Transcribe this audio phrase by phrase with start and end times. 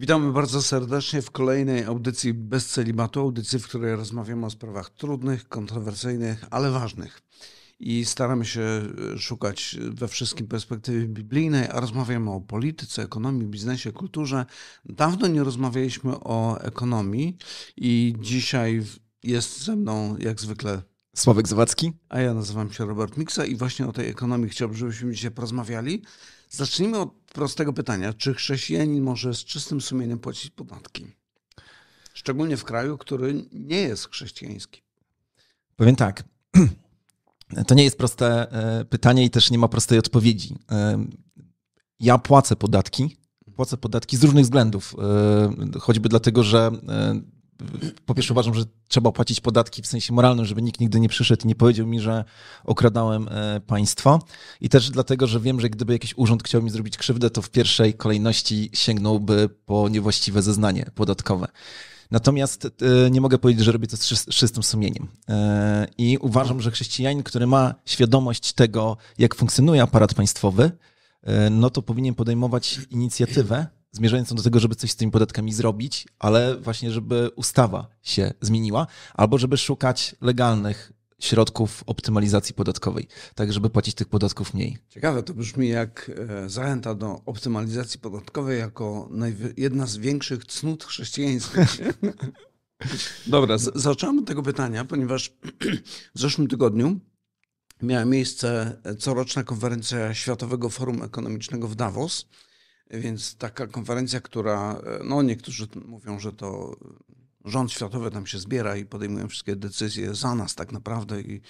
[0.00, 5.48] Witamy bardzo serdecznie w kolejnej audycji bez celimatu, audycji, w której rozmawiamy o sprawach trudnych,
[5.48, 7.22] kontrowersyjnych, ale ważnych.
[7.80, 8.62] I staramy się
[9.18, 14.46] szukać we wszystkim perspektywy biblijnej, a rozmawiamy o polityce, ekonomii, biznesie, kulturze.
[14.84, 17.36] Dawno nie rozmawialiśmy o ekonomii
[17.76, 18.82] i dzisiaj
[19.22, 20.82] jest ze mną jak zwykle
[21.16, 21.92] Sławek Zawadzki.
[22.08, 26.02] A ja nazywam się Robert Miksa i właśnie o tej ekonomii chciałbym, żebyśmy dzisiaj porozmawiali.
[26.50, 28.12] Zacznijmy od prostego pytania.
[28.12, 31.06] Czy chrześcijanin może z czystym sumieniem płacić podatki?
[32.14, 34.82] Szczególnie w kraju, który nie jest chrześcijański.
[35.76, 36.24] Powiem tak.
[37.66, 40.56] To nie jest proste e, pytanie i też nie ma prostej odpowiedzi.
[40.70, 41.06] E,
[42.00, 43.16] ja płacę podatki.
[43.56, 44.96] Płacę podatki z różnych względów.
[45.74, 46.70] E, choćby dlatego, że
[48.06, 51.44] po pierwsze uważam, że trzeba płacić podatki w sensie moralnym, żeby nikt nigdy nie przyszedł
[51.44, 52.24] i nie powiedział mi, że
[52.64, 54.22] okradałem e, państwo.
[54.60, 57.50] I też dlatego, że wiem, że gdyby jakiś urząd chciał mi zrobić krzywdę, to w
[57.50, 61.48] pierwszej kolejności sięgnąłby po niewłaściwe zeznanie podatkowe.
[62.10, 65.08] Natomiast e, nie mogę powiedzieć, że robię to z czystym sumieniem.
[65.28, 70.70] E, I uważam, że chrześcijanin, który ma świadomość tego, jak funkcjonuje aparat państwowy,
[71.50, 76.56] no to powinien podejmować inicjatywę zmierzającą do tego, żeby coś z tymi podatkami zrobić, ale
[76.56, 83.94] właśnie, żeby ustawa się zmieniła, albo żeby szukać legalnych środków optymalizacji podatkowej, tak żeby płacić
[83.94, 84.78] tych podatków mniej.
[84.88, 89.08] Ciekawe, to brzmi jak e, zachęta do optymalizacji podatkowej jako
[89.56, 91.78] jedna z większych cnót chrześcijańskich.
[93.26, 95.32] Dobra, zacząłem od tego pytania, ponieważ
[96.14, 97.00] w zeszłym tygodniu
[97.82, 102.26] miała miejsce coroczna konferencja Światowego Forum Ekonomicznego w Davos,
[102.90, 106.76] więc taka konferencja, która, no niektórzy mówią, że to
[107.44, 111.40] rząd światowy tam się zbiera i podejmują wszystkie decyzje za nas tak naprawdę i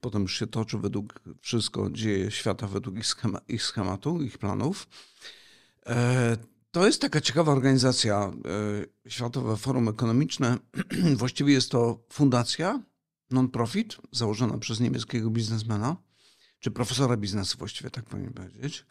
[0.00, 4.88] potem już się toczy według, wszystko dzieje świata według ich, schema, ich schematu, ich planów.
[5.86, 6.36] E,
[6.70, 8.32] to jest taka ciekawa organizacja,
[9.06, 10.58] e, Światowe Forum Ekonomiczne.
[11.16, 12.82] Właściwie jest to fundacja
[13.30, 15.96] non-profit założona przez niemieckiego biznesmena,
[16.60, 18.86] czy profesora biznesu właściwie, tak powinien powiedzieć.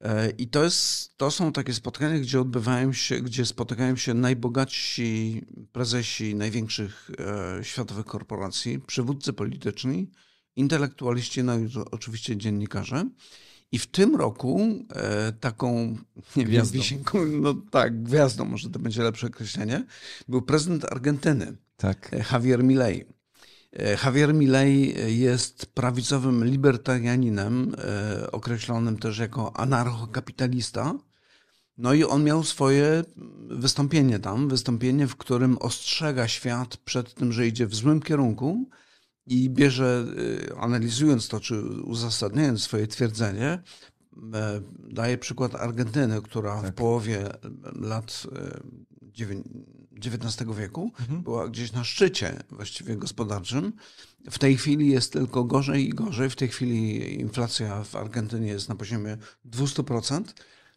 [0.00, 5.42] E, I to, jest, to są takie spotkania, gdzie odbywają się, gdzie spotykają się najbogatsi
[5.72, 7.10] prezesi największych
[7.58, 10.10] e, światowych korporacji, przywódcy polityczni,
[10.56, 13.04] intelektualiści, no i oczywiście dziennikarze.
[13.72, 14.60] I w tym roku
[14.94, 15.96] e, taką
[16.36, 16.78] nie gwiazdą.
[16.78, 19.84] Wisienką, no tak, gwiazdą, może to będzie lepsze określenie,
[20.28, 22.16] był prezydent Argentyny, tak.
[22.32, 23.04] Javier Milei.
[23.72, 30.94] E, Javier Milei jest prawicowym libertarianinem, e, określonym też jako anarchokapitalista.
[31.78, 33.04] No i on miał swoje
[33.50, 38.68] wystąpienie tam, wystąpienie, w którym ostrzega świat przed tym, że idzie w złym kierunku
[39.26, 40.06] i bierze,
[40.50, 43.62] e, analizując to, czy uzasadniając swoje twierdzenie,
[44.78, 46.72] daje przykład Argentyny, która tak.
[46.72, 47.28] w połowie
[47.80, 48.26] lat
[50.06, 51.22] XIX wieku, mhm.
[51.22, 53.72] była gdzieś na szczycie właściwie gospodarczym.
[54.30, 56.30] W tej chwili jest tylko gorzej i gorzej.
[56.30, 59.16] W tej chwili inflacja w Argentynie jest na poziomie
[59.46, 60.22] 200%.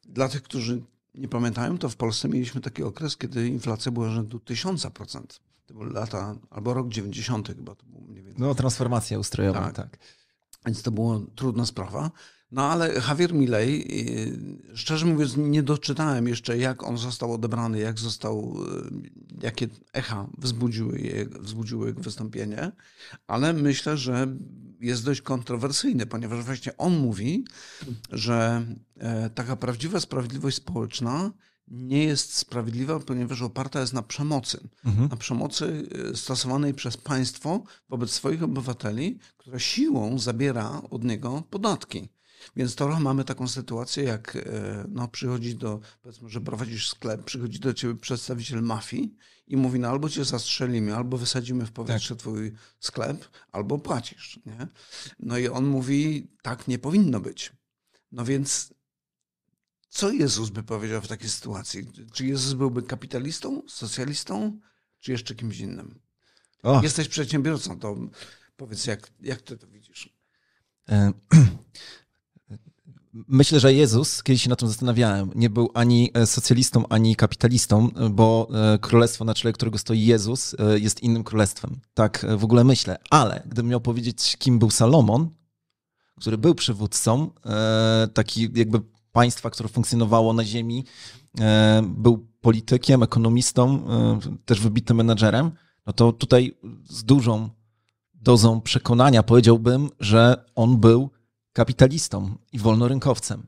[0.06, 0.82] Dla tych, którzy
[1.16, 5.22] nie pamiętają, to w Polsce mieliśmy taki okres, kiedy inflacja była rzędu 1000%.
[5.66, 8.42] To były lata, albo rok 90 chyba to było mniej więcej.
[8.42, 9.76] No, transformacja ustrojowa, tak.
[9.76, 9.98] tak.
[10.66, 12.12] Więc to była trudna sprawa.
[12.54, 13.86] No ale Javier Milei,
[14.72, 20.28] y, szczerze mówiąc, nie doczytałem jeszcze, jak on został odebrany, jak został, y, jakie echa
[20.38, 22.72] wzbudziły, je, wzbudziły jego wystąpienie,
[23.28, 24.28] ale myślę, że
[24.80, 27.46] jest dość kontrowersyjny, ponieważ właśnie on mówi,
[28.10, 28.66] że
[28.98, 31.32] e, taka prawdziwa sprawiedliwość społeczna
[31.68, 34.70] nie jest sprawiedliwa, ponieważ oparta jest na przemocy.
[34.86, 35.10] Mhm.
[35.10, 42.10] Na przemocy y, stosowanej przez państwo wobec swoich obywateli, która siłą zabiera od niego podatki.
[42.56, 47.60] Więc to mamy taką sytuację, jak e, no, przychodzi do, powiedzmy, że prowadzisz sklep, przychodzi
[47.60, 49.16] do ciebie przedstawiciel mafii
[49.48, 52.20] i mówi, no albo cię zastrzelimy, albo wysadzimy w powietrze tak.
[52.20, 54.40] twój sklep, albo płacisz.
[54.46, 54.68] Nie?
[55.20, 57.52] No i on mówi, tak nie powinno być.
[58.12, 58.74] No więc
[59.90, 61.92] co Jezus by powiedział w takiej sytuacji?
[62.14, 64.60] Czy Jezus byłby kapitalistą, socjalistą,
[65.00, 66.00] czy jeszcze kimś innym?
[66.84, 67.96] Jesteś przedsiębiorcą, to
[68.56, 70.10] powiedz, jak, jak ty to widzisz?
[73.14, 77.90] Myślę, że Jezus, kiedyś się na tym zastanawiałem, nie był ani e, socjalistą, ani kapitalistą,
[78.12, 81.80] bo e, królestwo, na czele którego stoi Jezus, e, jest innym królestwem.
[81.94, 82.98] Tak w ogóle myślę.
[83.10, 85.30] Ale gdybym miał powiedzieć, kim był Salomon,
[86.20, 87.32] który był przywódcą,
[88.14, 88.82] taki jakby
[89.12, 90.86] państwa, które funkcjonowało na ziemi,
[91.84, 93.88] był politykiem, ekonomistą,
[94.46, 95.52] też wybitym menedżerem,
[95.86, 97.50] no to tutaj z dużą
[98.14, 101.10] dozą przekonania powiedziałbym, że on był
[101.54, 103.48] kapitalistą i wolnorynkowcem.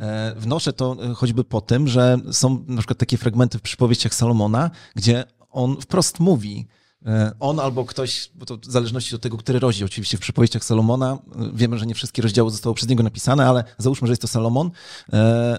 [0.00, 4.14] E, wnoszę to e, choćby po tym, że są na przykład takie fragmenty w przypowieściach
[4.14, 6.66] Salomona, gdzie on wprost mówi,
[7.06, 10.64] e, on albo ktoś, bo to w zależności od tego, który rozdział, oczywiście w przypowieściach
[10.64, 11.18] Salomona,
[11.54, 14.70] wiemy, że nie wszystkie rozdziały zostały przez niego napisane, ale załóżmy, że jest to Salomon,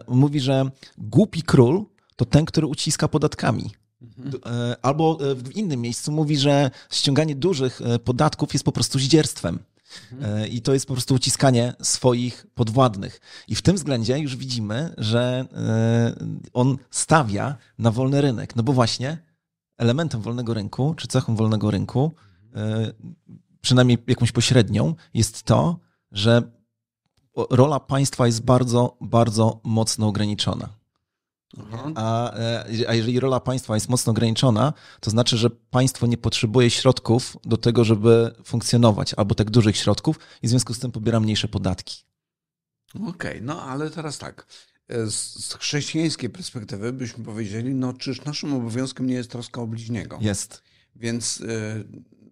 [0.07, 0.65] mówi, że
[0.97, 1.85] głupi król
[2.15, 3.71] to ten, który uciska podatkami.
[4.01, 4.41] Mhm.
[4.81, 9.59] Albo w innym miejscu mówi, że ściąganie dużych podatków jest po prostu zdzierstwem.
[10.11, 10.47] Mhm.
[10.47, 13.21] I to jest po prostu uciskanie swoich podwładnych.
[13.47, 16.15] I w tym względzie już widzimy, że e,
[16.53, 18.55] on stawia na wolny rynek.
[18.55, 19.17] No bo właśnie
[19.77, 22.11] elementem wolnego rynku, czy cechą wolnego rynku,
[22.55, 22.91] e,
[23.61, 25.79] przynajmniej jakąś pośrednią, jest to,
[26.11, 26.41] że
[27.49, 30.80] rola państwa jest bardzo, bardzo mocno ograniczona.
[31.95, 36.69] A, e, a jeżeli rola państwa jest mocno ograniczona, to znaczy, że państwo nie potrzebuje
[36.69, 41.19] środków do tego, żeby funkcjonować, albo tak dużych środków, i w związku z tym pobiera
[41.19, 42.03] mniejsze podatki.
[42.95, 44.47] Okej, okay, no ale teraz tak.
[44.87, 50.17] E, z chrześcijańskiej perspektywy byśmy powiedzieli, no czyż naszym obowiązkiem nie jest troska o bliźniego?
[50.21, 50.61] Jest.
[50.95, 51.83] Więc e,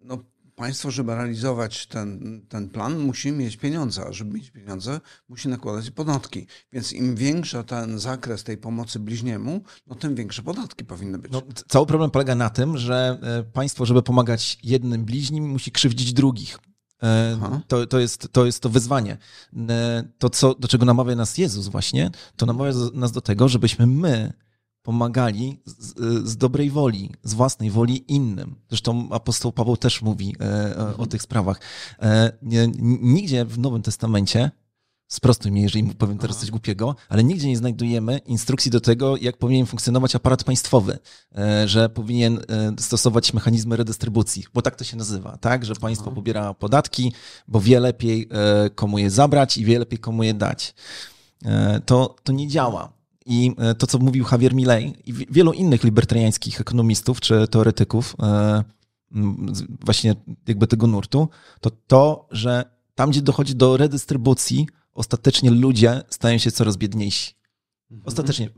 [0.03, 0.17] no,
[0.59, 5.91] państwo, żeby realizować ten, ten plan, musi mieć pieniądze, a żeby mieć pieniądze, musi nakładać
[5.91, 6.47] podatki.
[6.73, 11.31] Więc im większy ten zakres tej pomocy bliźniemu, no tym większe podatki powinny być.
[11.31, 16.13] No, cały problem polega na tym, że e, państwo, żeby pomagać jednym bliźnim, musi krzywdzić
[16.13, 16.59] drugich.
[17.03, 19.17] E, to, to, jest, to jest to wyzwanie.
[19.69, 23.87] E, to, co, do czego namawia nas Jezus właśnie, to namawia nas do tego, żebyśmy
[23.87, 24.33] my
[24.83, 25.93] pomagali z,
[26.29, 28.55] z, dobrej woli, z własnej woli innym.
[28.69, 31.09] Zresztą apostoł Paweł też mówi e, o mhm.
[31.09, 31.61] tych sprawach.
[32.01, 32.31] E,
[33.01, 34.51] nigdzie w Nowym Testamencie,
[35.07, 39.37] sprostuj mnie, jeżeli powiem teraz coś głupiego, ale nigdzie nie znajdujemy instrukcji do tego, jak
[39.37, 40.99] powinien funkcjonować aparat państwowy,
[41.37, 42.39] e, że powinien
[42.79, 47.13] stosować mechanizmy redystrybucji, bo tak to się nazywa, tak, że państwo pobiera podatki,
[47.47, 48.29] bo wie lepiej
[48.75, 50.73] komu je zabrać i wie lepiej komu je dać.
[51.85, 52.98] To, to nie działa.
[53.29, 58.63] I e, to, co mówił Javier Milei i wielu innych libertariańskich ekonomistów czy teoretyków e,
[59.85, 60.15] właśnie
[60.47, 61.29] jakby tego nurtu,
[61.61, 62.65] to to, że
[62.95, 67.33] tam, gdzie dochodzi do redystrybucji, ostatecznie ludzie stają się coraz biedniejsi.
[67.91, 68.07] Mhm.
[68.07, 68.49] Ostatecznie.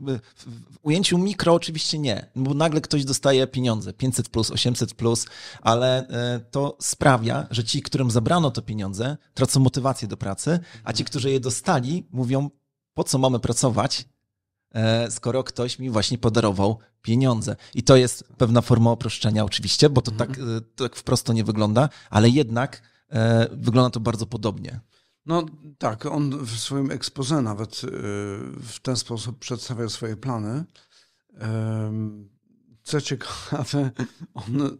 [0.70, 5.26] W ujęciu mikro oczywiście nie, bo nagle ktoś dostaje pieniądze, 500 plus, 800 plus,
[5.62, 10.92] ale e, to sprawia, że ci, którym zabrano te pieniądze, tracą motywację do pracy, a
[10.92, 12.50] ci, którzy je dostali, mówią,
[12.94, 14.04] po co mamy pracować,
[15.10, 17.56] skoro ktoś mi właśnie podarował pieniądze.
[17.74, 20.56] I to jest pewna forma oproszczenia oczywiście, bo to tak, mhm.
[20.56, 24.80] e, tak wprost to nie wygląda, ale jednak e, wygląda to bardzo podobnie.
[25.26, 25.46] No
[25.78, 27.80] tak, on w swoim expose nawet
[28.62, 30.64] w ten sposób przedstawia swoje plany.
[32.82, 33.90] Co ciekawe,
[34.34, 34.78] on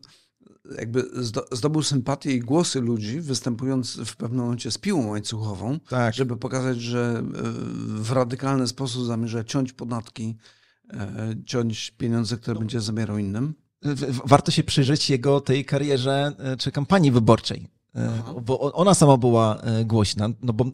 [0.78, 1.04] jakby
[1.52, 6.14] zdobył sympatię i głosy ludzi, występując w pewnym momencie z piłą łańcuchową, tak.
[6.14, 7.22] żeby pokazać, że e,
[8.02, 10.36] w radykalny sposób zamierza ciąć podatki,
[10.90, 13.54] e, ciąć pieniądze, które będzie zabierał innym.
[14.24, 18.34] Warto się przyjrzeć jego tej karierze e, czy kampanii wyborczej, Aha.
[18.42, 20.64] bo ona sama była głośna, no bo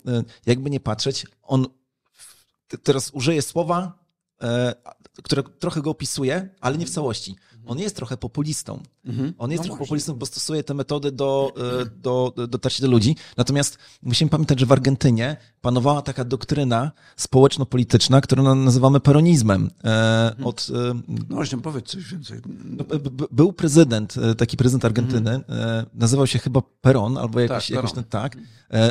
[0.46, 1.66] jakby nie patrzeć, on
[2.82, 3.98] teraz użyje słowa,
[5.22, 7.36] które trochę go opisuje, ale nie w całości.
[7.66, 8.82] On jest trochę populistą.
[9.08, 9.34] Mhm.
[9.38, 11.52] On jest no trochę populistą, bo stosuje te metody do,
[11.82, 13.16] e, do, do dotarcia do ludzi.
[13.36, 19.70] Natomiast musimy pamiętać, że w Argentynie panowała taka doktryna społeczno-polityczna, którą nazywamy peronizmem.
[19.84, 20.46] E, mhm.
[20.46, 22.40] Od, e, no właśnie, powiedz coś więcej.
[22.64, 22.84] No,
[23.30, 25.86] był prezydent, taki prezydent Argentyny, mhm.
[25.94, 27.76] nazywał się chyba Peron, albo jakoś, tak.
[27.76, 28.36] jakoś tak.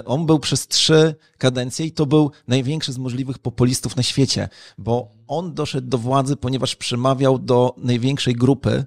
[0.05, 5.11] On był przez trzy kadencje i to był największy z możliwych populistów na świecie, bo
[5.27, 8.85] on doszedł do władzy, ponieważ przemawiał do największej grupy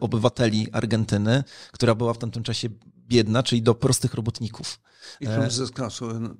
[0.00, 2.68] obywateli Argentyny, która była w tamtym czasie
[3.10, 4.80] biedna, czyli do prostych robotników.
[5.20, 5.90] I czym e, zyskał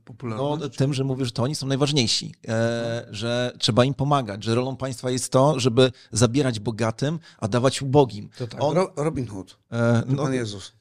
[0.05, 0.63] popularność?
[0.63, 4.55] No, tym, że mówię, że to oni są najważniejsi, e, że trzeba im pomagać, że
[4.55, 8.29] rolą państwa jest to, żeby zabierać bogatym, a dawać ubogim.
[8.39, 10.73] To tak, On, Robin Hood, e, no, Pan Jezus.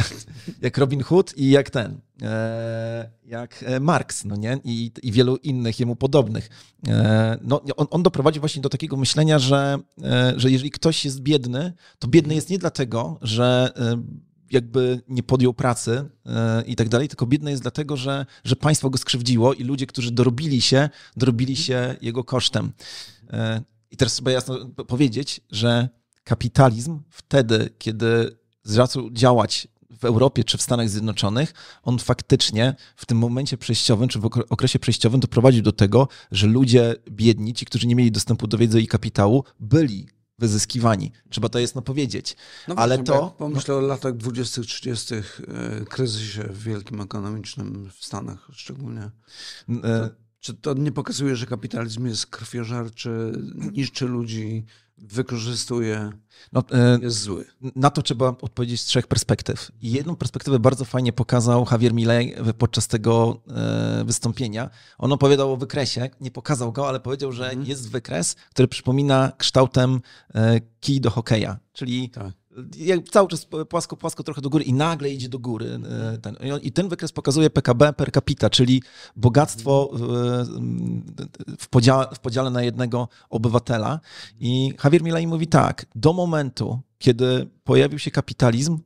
[0.62, 4.58] jak Robin Hood i jak ten, e, jak Marx, no nie?
[4.64, 6.48] I, I wielu innych jemu podobnych.
[7.42, 9.78] No, on, on doprowadził właśnie do takiego myślenia, że,
[10.36, 13.72] że jeżeli ktoś jest biedny, to biedny jest nie dlatego, że
[14.50, 18.90] jakby nie podjął pracy e, i tak dalej, tylko biedny jest dlatego, że, że państwo
[18.90, 22.72] go skrzywdziło i ludzie, którzy dorobili się, dorobili się jego kosztem.
[23.30, 25.88] E, I teraz trzeba jasno powiedzieć, że
[26.24, 33.18] kapitalizm wtedy, kiedy zaczął działać w Europie czy w Stanach Zjednoczonych, on faktycznie w tym
[33.18, 37.94] momencie przejściowym, czy w okresie przejściowym doprowadził do tego, że ludzie biedni, ci, którzy nie
[37.94, 41.12] mieli dostępu do wiedzy i kapitału, byli wyzyskiwani.
[41.30, 42.36] Trzeba to jasno powiedzieć.
[42.68, 43.34] No Ale właśnie, to.
[43.38, 43.80] Pomyślę no...
[43.80, 45.22] o latach 20., 30., e,
[45.88, 49.10] kryzysie wielkim ekonomicznym w Stanach szczególnie.
[49.84, 53.32] E, Czy to nie pokazuje, że kapitalizm jest krwiożerczy,
[53.72, 54.66] niszczy ludzi,
[54.98, 56.12] wykorzystuje,
[56.52, 57.44] no, e, jest zły?
[57.76, 59.70] Na to trzeba odpowiedzieć z trzech perspektyw.
[59.82, 64.70] Jedną perspektywę bardzo fajnie pokazał Javier Milei podczas tego e, wystąpienia.
[64.98, 67.66] On opowiadał o wykresie, nie pokazał go, ale powiedział, że mhm.
[67.66, 70.00] jest wykres, który przypomina kształtem
[70.34, 72.32] e, kij do hokeja, czyli tak
[73.10, 75.80] cały czas płasko, płasko trochę do góry i nagle idzie do góry.
[76.14, 78.82] E, ten, I ten wykres pokazuje PKB per capita, czyli
[79.16, 79.90] bogactwo
[81.58, 84.00] w podziale, w podziale na jednego obywatela.
[84.40, 88.78] I Javier Milei mówi tak, do momentu, kiedy pojawił się kapitalizm,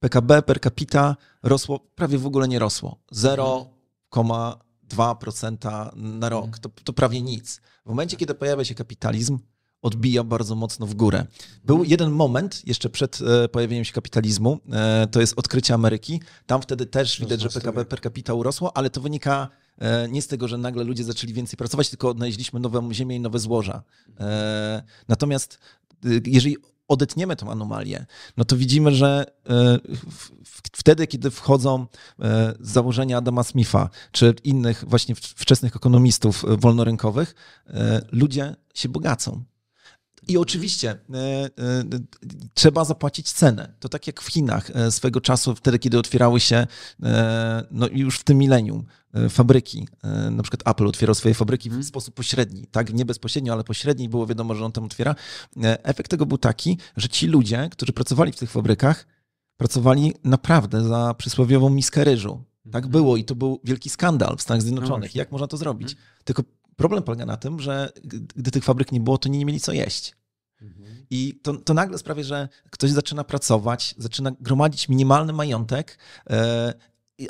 [0.00, 2.96] PKB per capita rosło, prawie w ogóle nie rosło.
[3.12, 6.58] 0,2% na rok.
[6.58, 7.60] To, to prawie nic.
[7.86, 9.38] W momencie, kiedy pojawia się kapitalizm,
[9.82, 11.26] odbija bardzo mocno w górę.
[11.64, 16.20] Był jeden moment jeszcze przed e, pojawieniem się kapitalizmu, e, to jest odkrycie Ameryki.
[16.46, 20.26] Tam wtedy też widać, że PKB per capita urosło, ale to wynika e, nie z
[20.26, 23.82] tego, że nagle ludzie zaczęli więcej pracować, tylko odnaleźliśmy nową ziemię i nowe złoża.
[25.08, 25.58] Natomiast
[26.26, 26.56] jeżeli
[26.88, 28.06] odetniemy tą anomalię,
[28.36, 29.24] no to widzimy, że
[30.52, 31.86] wtedy, kiedy wchodzą
[32.60, 37.34] założenia Adama Smitha, czy innych właśnie wczesnych ekonomistów wolnorynkowych,
[38.12, 39.44] ludzie się bogacą.
[40.28, 41.50] I oczywiście e, e,
[42.54, 43.74] trzeba zapłacić cenę.
[43.80, 46.66] To tak jak w Chinach e, swego czasu, wtedy, kiedy otwierały się,
[47.70, 48.84] no już w tym milenium,
[49.30, 49.88] fabryki.
[50.30, 51.84] Na przykład Apple otwierał swoje fabryki w mhm.
[51.84, 52.94] sposób pośredni, tak?
[52.94, 55.14] Nie bezpośrednio, ale pośredni, było wiadomo, że on tam otwiera.
[55.62, 59.06] Efekt tego był taki, że ci ludzie, którzy pracowali w tych fabrykach,
[59.56, 62.44] pracowali naprawdę za przysłowiową miskę ryżu.
[62.64, 62.90] Tak mhm.
[62.92, 65.14] było i to był wielki skandal w Stanach Zjednoczonych.
[65.14, 65.92] No Jak można to zrobić?
[65.92, 66.08] Mhm.
[66.24, 66.42] Tylko
[66.78, 67.92] problem polega na tym, że
[68.36, 70.17] gdy tych fabryk nie było, to nie mieli co jeść.
[70.62, 71.06] Mhm.
[71.10, 75.98] I to, to nagle sprawia, że ktoś zaczyna pracować, zaczyna gromadzić minimalny majątek,
[76.30, 76.74] e,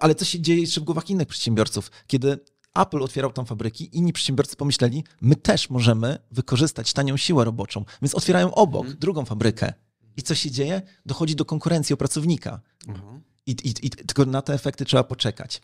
[0.01, 1.91] ale co się dzieje jeszcze w głowach innych przedsiębiorców?
[2.07, 2.39] Kiedy
[2.75, 8.15] Apple otwierał tam fabryki, inni przedsiębiorcy pomyśleli, my też możemy wykorzystać tanią siłę roboczą, więc
[8.15, 8.99] otwierają obok mhm.
[8.99, 9.73] drugą fabrykę.
[10.17, 10.83] I co się dzieje?
[11.07, 12.61] Dochodzi do konkurencji o pracownika.
[12.89, 13.21] Mhm.
[13.47, 15.63] I, i, I, tylko na te efekty trzeba poczekać.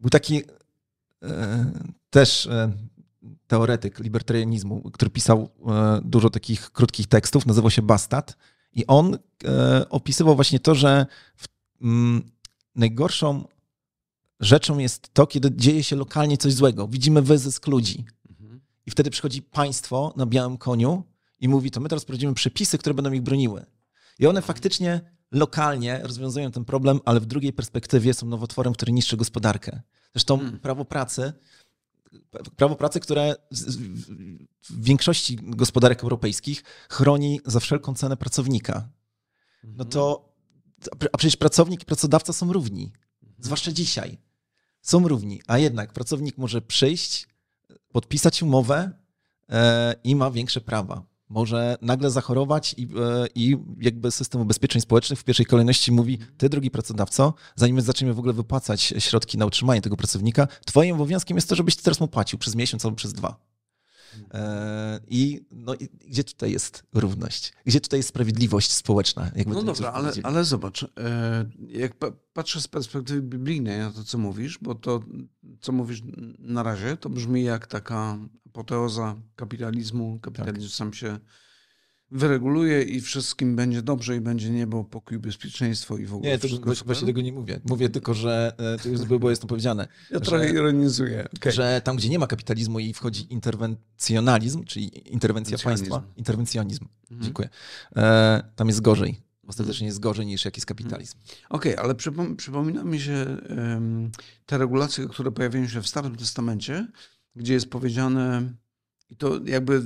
[0.00, 0.42] Był taki
[1.22, 1.72] e,
[2.10, 2.72] też e,
[3.54, 8.36] teoretyk libertarianizmu, który pisał e, dużo takich krótkich tekstów, nazywał się Bastard
[8.72, 11.06] i on e, opisywał właśnie to, że
[11.82, 12.22] mm,
[12.74, 13.44] najgorszą
[14.40, 16.88] rzeczą jest to, kiedy dzieje się lokalnie coś złego.
[16.88, 18.04] Widzimy wyzysk ludzi.
[18.86, 21.04] I wtedy przychodzi państwo na białym koniu
[21.40, 23.66] i mówi, to my teraz prowadzimy przepisy, które będą ich broniły.
[24.18, 25.00] I one faktycznie
[25.32, 29.80] lokalnie rozwiązują ten problem, ale w drugiej perspektywie są nowotworem, który niszczy gospodarkę.
[30.12, 30.60] Zresztą hmm.
[30.60, 31.32] prawo pracy
[32.56, 33.34] prawo pracy, które
[34.70, 38.88] w większości gospodarek europejskich chroni za wszelką cenę pracownika.
[39.64, 40.34] No to,
[41.12, 42.92] a przecież pracownik i pracodawca są równi,
[43.38, 44.18] zwłaszcza dzisiaj.
[44.82, 47.28] Są równi, a jednak pracownik może przyjść,
[47.92, 48.90] podpisać umowę
[49.48, 52.88] e, i ma większe prawa może nagle zachorować i, e,
[53.34, 58.18] i jakby system ubezpieczeń społecznych w pierwszej kolejności mówi, ty drogi pracodawco, zanim zaczniemy w
[58.18, 62.38] ogóle wypłacać środki na utrzymanie tego pracownika, twoim obowiązkiem jest to, żebyś teraz mu płacił
[62.38, 63.53] przez miesiąc albo przez dwa.
[64.34, 67.52] E, I, no, i gdzie tutaj jest równość?
[67.64, 69.30] Gdzie tutaj jest sprawiedliwość społeczna?
[69.36, 70.86] Jakby no dobra, ale, ale zobacz, e,
[71.68, 71.92] jak
[72.32, 75.00] patrzę z perspektywy biblijnej na to, co mówisz, bo to,
[75.60, 76.02] co mówisz
[76.38, 80.18] na razie, to brzmi jak taka apoteoza kapitalizmu.
[80.22, 80.76] Kapitalizm tak.
[80.76, 81.18] sam się
[82.10, 86.48] wyreguluje i wszystkim będzie dobrze i będzie niebo, pokój, bezpieczeństwo i w ogóle Nie, to
[86.84, 87.60] właśnie tego nie mówię.
[87.68, 89.88] Mówię tylko, że e, to już było, jest to powiedziane.
[90.10, 91.28] Ja że, trochę ironizuję.
[91.36, 91.52] Okay.
[91.52, 97.22] Że tam, gdzie nie ma kapitalizmu i wchodzi interwencjonalizm, czyli interwencja państwa, interwencjonizm, mhm.
[97.22, 97.48] dziękuję,
[97.96, 99.20] e, tam jest gorzej.
[99.46, 101.18] Ostatecznie jest gorzej niż jakiś kapitalizm.
[101.48, 104.10] Okej, okay, ale przypom przypomina mi się um,
[104.46, 106.86] te regulacje, które pojawiają się w Starym Testamencie,
[107.36, 108.52] gdzie jest powiedziane,
[109.10, 109.82] i to jakby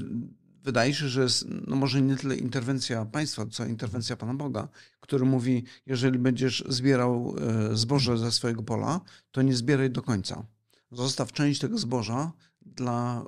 [0.69, 4.69] wydaje się, że jest no może nie tyle interwencja państwa, co interwencja Pana Boga,
[5.01, 10.47] który mówi, jeżeli będziesz zbierał e, zboże ze swojego pola, to nie zbieraj do końca.
[10.93, 12.33] Zostaw część tego zboża
[12.63, 13.25] dla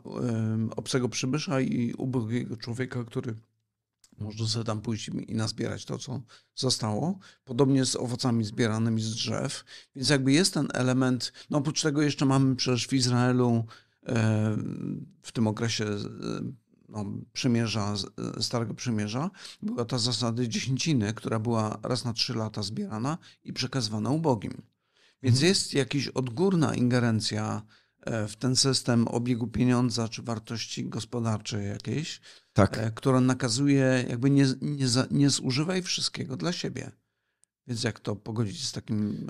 [0.77, 3.35] obcego przybysza i ubogiego człowieka, który
[4.19, 6.21] może sobie tam pójść i nazbierać to, co
[6.55, 7.19] zostało.
[7.45, 9.65] Podobnie z owocami zbieranymi z drzew.
[9.97, 13.65] Więc jakby jest ten element, no oprócz tego jeszcze mamy przecież w Izraelu
[15.23, 15.87] w tym okresie
[16.91, 17.95] no, przymierza,
[18.41, 19.31] Starego Przymierza,
[19.63, 24.63] była ta zasada dziesięciny, która była raz na trzy lata zbierana i przekazywana ubogim.
[25.23, 25.49] Więc mhm.
[25.49, 27.63] jest jakaś odgórna ingerencja
[28.01, 32.21] e, w ten system obiegu pieniądza czy wartości gospodarczej jakiejś,
[32.53, 32.79] tak.
[32.79, 36.91] E, która nakazuje jakby nie, nie, nie zużywaj wszystkiego dla siebie.
[37.67, 39.27] Więc jak to pogodzić z takim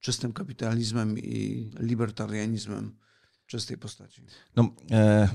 [0.00, 2.96] czystym kapitalizmem i libertarianizmem?
[3.48, 4.22] czystej postaci.
[4.56, 5.28] No, e,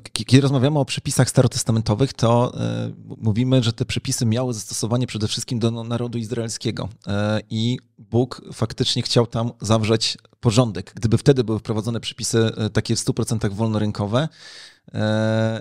[0.00, 5.58] kiedy rozmawiamy o przepisach starotestamentowych, to e, mówimy, że te przepisy miały zastosowanie przede wszystkim
[5.58, 10.92] do narodu izraelskiego e, i Bóg faktycznie chciał tam zawrzeć porządek.
[10.96, 14.28] Gdyby wtedy były wprowadzone przepisy e, takie w 100% wolnorynkowe,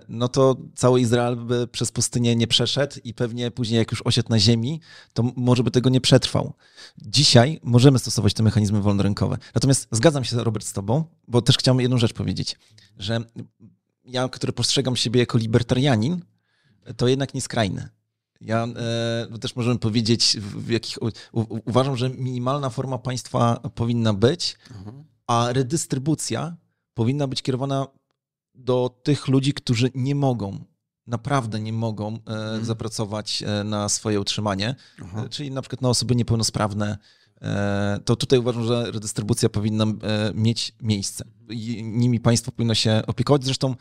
[0.10, 4.30] no to cały Izrael by przez pustynię nie przeszedł i pewnie później jak już osiadł
[4.30, 4.82] na ziemi,
[5.14, 6.54] to może by tego nie przetrwał.
[6.98, 9.38] Dzisiaj możemy stosować te mechanizmy wolnorynkowe.
[9.56, 12.56] Natomiast zgadzam się, Robert, z tobą, bo też chciałem jedną rzecz powiedzieć,
[12.98, 13.20] że
[14.06, 16.22] ja, który postrzegam siebie jako libertarianin,
[16.98, 17.90] to jednak nie skrajny.
[18.42, 18.68] Ja
[19.34, 24.58] e, też możemy powiedzieć, w jakich, u, u, uważam, że minimalna forma państwa powinna być,
[24.78, 25.04] mhm.
[25.28, 26.56] a redystrybucja
[26.94, 27.88] powinna być kierowana
[28.56, 30.64] do tych ludzi, którzy nie mogą,
[31.08, 32.66] naprawdę nie mogą e, mhm.
[32.66, 34.76] zapracować e, na swoje utrzymanie,
[35.30, 36.98] czyli na przykład na osoby niepełnosprawne,
[38.06, 39.94] to tutaj uważam, że redystrybucja powinna e,
[40.34, 41.26] mieć miejsce.
[41.50, 43.44] I nimi państwo powinno się opiekować.
[43.44, 43.76] Zresztą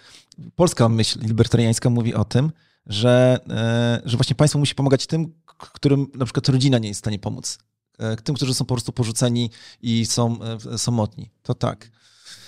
[0.55, 2.53] polska myśl libertariańska mówi o tym,
[2.87, 7.05] że, e, że właśnie państwo musi pomagać tym, którym na przykład rodzina nie jest w
[7.05, 7.59] stanie pomóc.
[8.25, 9.51] Tym, którzy są po prostu porzuceni
[9.83, 10.39] i są
[10.77, 11.31] samotni.
[11.43, 11.91] To tak.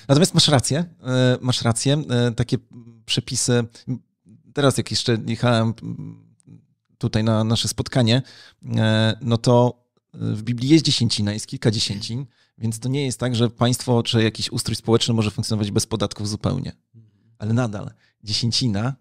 [0.09, 0.85] Natomiast masz rację,
[1.40, 2.02] masz rację.
[2.37, 2.59] Takie
[3.04, 3.64] przepisy.
[4.54, 5.75] Teraz, jak jeszcze jechałem
[6.99, 8.23] tutaj na nasze spotkanie,
[9.21, 9.82] no to
[10.12, 12.26] w Biblii jest dziesięcina, jest kilka dziesięcin,
[12.59, 16.28] więc to nie jest tak, że państwo czy jakiś ustrój społeczny może funkcjonować bez podatków
[16.28, 16.73] zupełnie.
[17.38, 17.90] Ale nadal
[18.25, 18.97] dziesięcina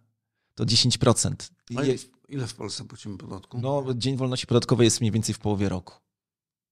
[0.56, 1.34] to 10%.
[1.75, 1.82] A
[2.30, 3.60] ile w Polsce płacimy podatku?
[3.62, 5.94] No, Dzień Wolności Podatkowej jest mniej więcej w połowie roku.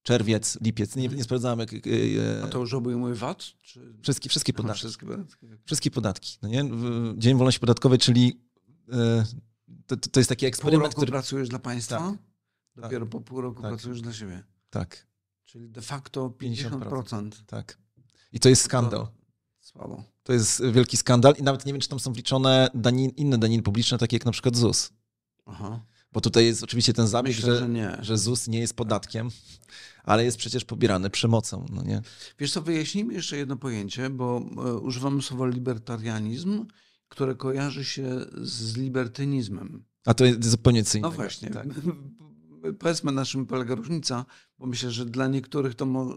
[0.04, 1.60] Czerwiec, lipiec, nie, nie sprawdzałem.
[1.60, 1.70] Jak,
[2.44, 3.44] A to już obejmuje VAT?
[3.62, 3.94] Czy...
[4.02, 4.80] Wszystkie, wszystkie podatki.
[4.80, 5.48] wszystkie podatki.
[5.66, 6.38] Wszystkie podatki.
[6.42, 6.70] No nie?
[7.18, 8.42] Dzień Wolności Podatkowej, czyli
[8.92, 9.26] e,
[9.88, 11.12] to, to jest taki eksperyment, Pół roku który...
[11.12, 11.98] pracujesz dla państwa?
[11.98, 12.18] Tak.
[12.82, 13.12] Dopiero tak.
[13.12, 13.72] po pół roku tak.
[13.72, 14.44] pracujesz dla siebie.
[14.70, 15.08] Tak.
[15.46, 16.70] Czyli de facto 50%.
[16.80, 17.32] 50%.
[17.46, 17.78] Tak.
[18.32, 19.00] I to jest skandal.
[19.00, 19.12] To
[19.60, 20.04] słabo.
[20.24, 23.64] To jest wielki skandal i nawet nie wiem, czy tam są wliczone danin, inne daniny
[23.64, 24.90] publiczne, takie jak na przykład ZUS.
[25.46, 25.86] Aha.
[26.12, 29.30] Bo tutaj jest oczywiście ten zabieg, Myślę, że, że, że, ZUS nie jest podatkiem,
[30.04, 31.66] ale jest przecież pobierany przemocą.
[31.72, 32.02] No nie?
[32.40, 36.66] Wiesz co, wyjaśnijmy jeszcze jedno pojęcie, bo e, używamy słowa libertarianizm,
[37.10, 39.84] które kojarzy się z libertynizmem.
[40.06, 41.10] A to jest zupełnie co innego.
[41.10, 41.50] No właśnie.
[41.50, 41.68] Tak.
[42.80, 44.26] powiedzmy na czym polega różnica,
[44.60, 46.16] bo myślę, że dla niektórych to mo...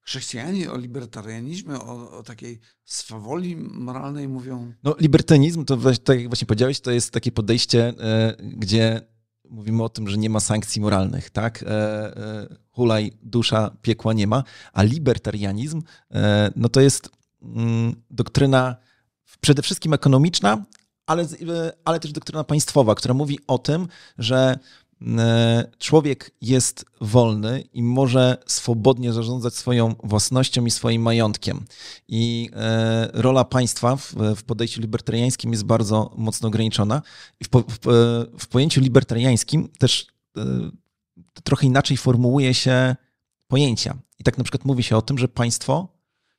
[0.00, 4.72] chrześcijanie o libertarianizmie, o, o, takiej swawoli moralnej mówią.
[4.82, 9.00] No, libertarianizm, to tak jak właśnie powiedziałeś, to jest takie podejście, e, gdzie
[9.50, 11.62] mówimy o tym, że nie ma sankcji moralnych, tak?
[11.62, 15.82] E, e, hulaj, dusza, piekła nie ma, a libertarianizm,
[16.56, 17.10] no to jest
[17.42, 18.76] mm, doktryna
[19.40, 20.64] przede wszystkim ekonomiczna,
[21.06, 21.26] ale,
[21.84, 24.58] ale też doktryna państwowa, która mówi o tym, że
[25.78, 31.64] człowiek jest wolny i może swobodnie zarządzać swoją własnością i swoim majątkiem.
[32.08, 37.02] I e, rola państwa w, podejściu libertariańskim jest bardzo mocno ograniczona.
[37.42, 37.78] W, w,
[38.38, 40.70] w pojęciu libertariańskim też e,
[41.44, 42.96] trochę inaczej formułuje się
[43.48, 43.98] pojęcia.
[44.18, 45.88] I tak na przykład mówi się o tym, że państwo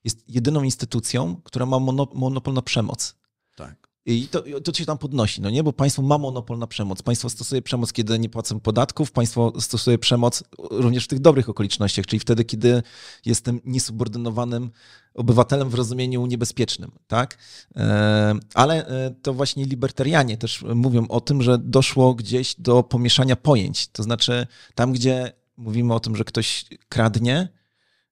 [0.03, 1.79] jest jedyną instytucją, która ma
[2.13, 3.15] monopol na przemoc.
[3.55, 3.90] Tak.
[4.05, 5.63] I to, to się tam podnosi, no nie?
[5.63, 7.01] Bo państwo ma monopol na przemoc.
[7.01, 12.05] Państwo stosuje przemoc, kiedy nie płacą podatków, państwo stosuje przemoc również w tych dobrych okolicznościach,
[12.05, 12.83] czyli wtedy, kiedy
[13.25, 14.71] jestem niesubordynowanym
[15.13, 17.37] obywatelem w rozumieniu niebezpiecznym, tak?
[17.75, 23.35] E, ale e, to właśnie libertarianie też mówią o tym, że doszło gdzieś do pomieszania
[23.35, 23.87] pojęć.
[23.87, 27.49] To znaczy, tam, gdzie mówimy o tym, że ktoś kradnie,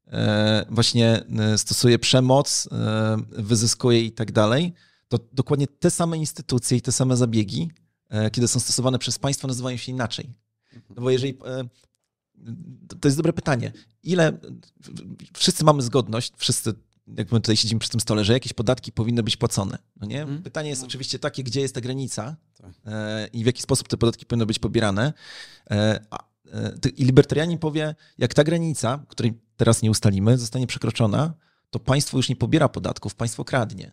[0.08, 1.21] e, właśnie
[1.58, 2.69] stosuje przemoc,
[3.32, 4.73] wyzyskuje i tak dalej,
[5.10, 7.72] to dokładnie te same instytucje i te same zabiegi,
[8.10, 10.34] e, kiedy są stosowane przez państwo, nazywają się inaczej.
[10.89, 11.38] No bo jeżeli.
[11.45, 11.67] E,
[13.02, 13.72] to jest dobre pytanie.
[14.04, 14.38] Ile.
[15.34, 16.74] Wszyscy mamy zgodność, wszyscy
[17.17, 19.78] jak my tutaj siedzimy przy tym stole, że jakieś podatki powinny być płacone.
[20.02, 20.22] No nie?
[20.22, 20.43] Mhm.
[20.43, 22.72] Pytanie jest oczywiście takie, gdzie jest ta granica tak.
[22.86, 25.13] E, i w jaki sposób te podatki powinny być pobierane.
[26.98, 31.34] I libertarianin powie, jak ta granica, której teraz nie ustalimy, zostanie przekroczona,
[31.69, 33.91] to państwo już nie pobiera podatków, państwo kradnie.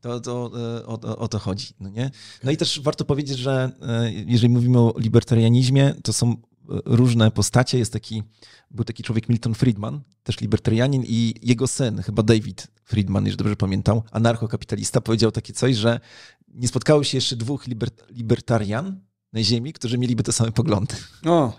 [0.00, 0.50] To, to
[0.80, 1.66] e, o, o, to chodzi.
[1.80, 2.10] No, nie?
[2.44, 6.36] no i też warto powiedzieć, że e, jeżeli mówimy o libertarianizmie, to są e,
[6.84, 7.78] różne postacie.
[7.78, 8.22] Jest taki,
[8.70, 13.56] był taki człowiek Milton Friedman, też libertarianin i jego syn, chyba David Friedman, jeżeli dobrze
[13.56, 16.00] pamiętam, anarchokapitalista, powiedział takie coś, że
[16.48, 19.00] nie spotkało się jeszcze dwóch libert, libertarian
[19.32, 20.94] na ziemi, którzy mieliby te same poglądy.
[21.26, 21.52] O,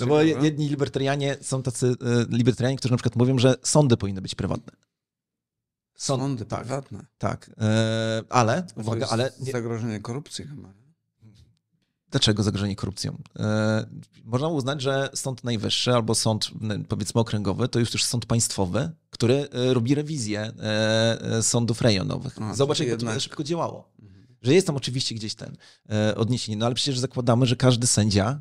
[0.00, 1.94] no bo jedni libertarianie są tacy
[2.28, 4.72] libertarianie, którzy na przykład mówią, że sądy powinny być prywatne.
[5.94, 7.06] Sąd, Sądy tak, prywatne.
[7.18, 9.32] Tak, e, ale, uwaga, ale...
[9.40, 9.52] Nie...
[9.52, 10.84] Zagrożenie korupcji chyba.
[12.14, 13.18] Dlaczego zagrożenie korupcją?
[13.38, 13.86] E,
[14.24, 16.50] można uznać, że Sąd Najwyższy albo Sąd,
[16.88, 22.42] powiedzmy, okręgowy to już też sąd państwowy, który e, robi rewizję e, sądów rejonowych.
[22.42, 23.14] A, Zobacz, jak jednak...
[23.14, 23.92] to szybko działało.
[24.02, 24.26] Mhm.
[24.42, 25.56] Że jest tam oczywiście gdzieś ten
[26.16, 28.40] odniesienie, no ale przecież zakładamy, że każdy sędzia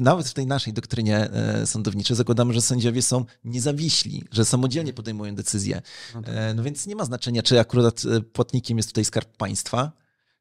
[0.00, 1.30] nawet w tej naszej doktrynie
[1.64, 5.82] sądowniczej zakładamy, że sędziowie są niezawiśli, że samodzielnie podejmują decyzje.
[6.14, 6.34] No, tak.
[6.54, 9.92] no więc nie ma znaczenia, czy akurat płatnikiem jest tutaj skarb państwa,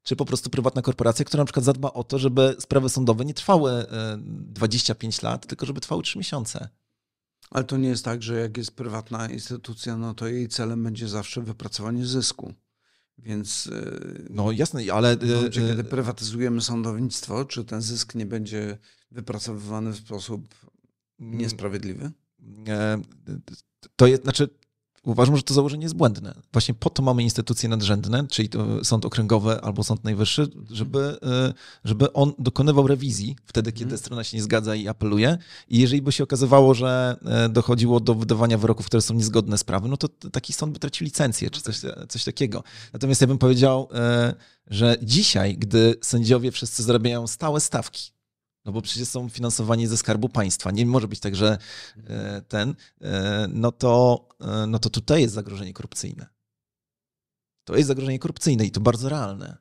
[0.06, 3.34] czy po prostu prywatna korporacja, która na przykład zadba o to, żeby sprawy sądowe nie
[3.34, 3.86] trwały
[4.18, 6.70] 25 e, lat, tylko żeby trwały 3 miesiące.
[7.52, 11.08] Ale to nie jest tak, że jak jest prywatna instytucja, no to jej celem będzie
[11.08, 12.54] zawsze wypracowanie zysku.
[13.18, 13.70] Więc.
[13.74, 15.18] E, no jasne, ale.
[15.18, 18.78] W momencie, kiedy prywatyzujemy sądownictwo, czy ten zysk nie będzie
[19.16, 20.56] wypracowywany w sposób
[21.20, 21.38] mm.
[21.38, 22.12] niesprawiedliwy?
[23.96, 24.50] To jest, znaczy,
[25.06, 26.34] Uważam, że to założenie jest błędne.
[26.54, 28.50] Właśnie po to mamy instytucje nadrzędne, czyli
[28.84, 33.98] sąd okręgowy albo sąd najwyższy, żeby, e, żeby on dokonywał rewizji wtedy, kiedy mhm.
[33.98, 35.38] strona się nie zgadza i apeluje.
[35.70, 39.64] I jeżeli by się okazywało, że e, dochodziło do wydawania wyroków, które są niezgodne z
[39.64, 42.64] prawem, no to taki sąd by tracił licencję czy coś, coś takiego.
[42.94, 44.34] Natomiast ja bym powiedział, e,
[44.68, 48.15] że dzisiaj, gdy sędziowie wszyscy zarabiają stałe stawki,
[48.66, 50.72] no bo przecież są finansowani ze skarbu państwa.
[50.72, 51.58] Nie może być tak, że
[52.08, 56.28] e, ten, e, no to, e, no to tutaj jest zagrożenie korupcyjne.
[57.64, 59.58] To jest zagrożenie korupcyjne i to bardzo realne.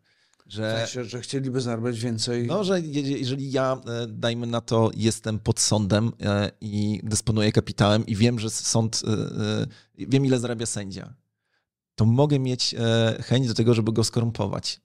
[0.46, 2.46] Że, w sensie, że chcieliby zarabiać więcej.
[2.46, 6.12] No, że jeżeli ja, dajmy na to, jestem pod sądem
[6.60, 9.02] i dysponuję kapitałem i wiem, że sąd,
[9.98, 11.14] wiem ile zarabia sędzia,
[11.94, 12.74] to mogę mieć
[13.20, 14.80] chęć do tego, żeby go skorumpować.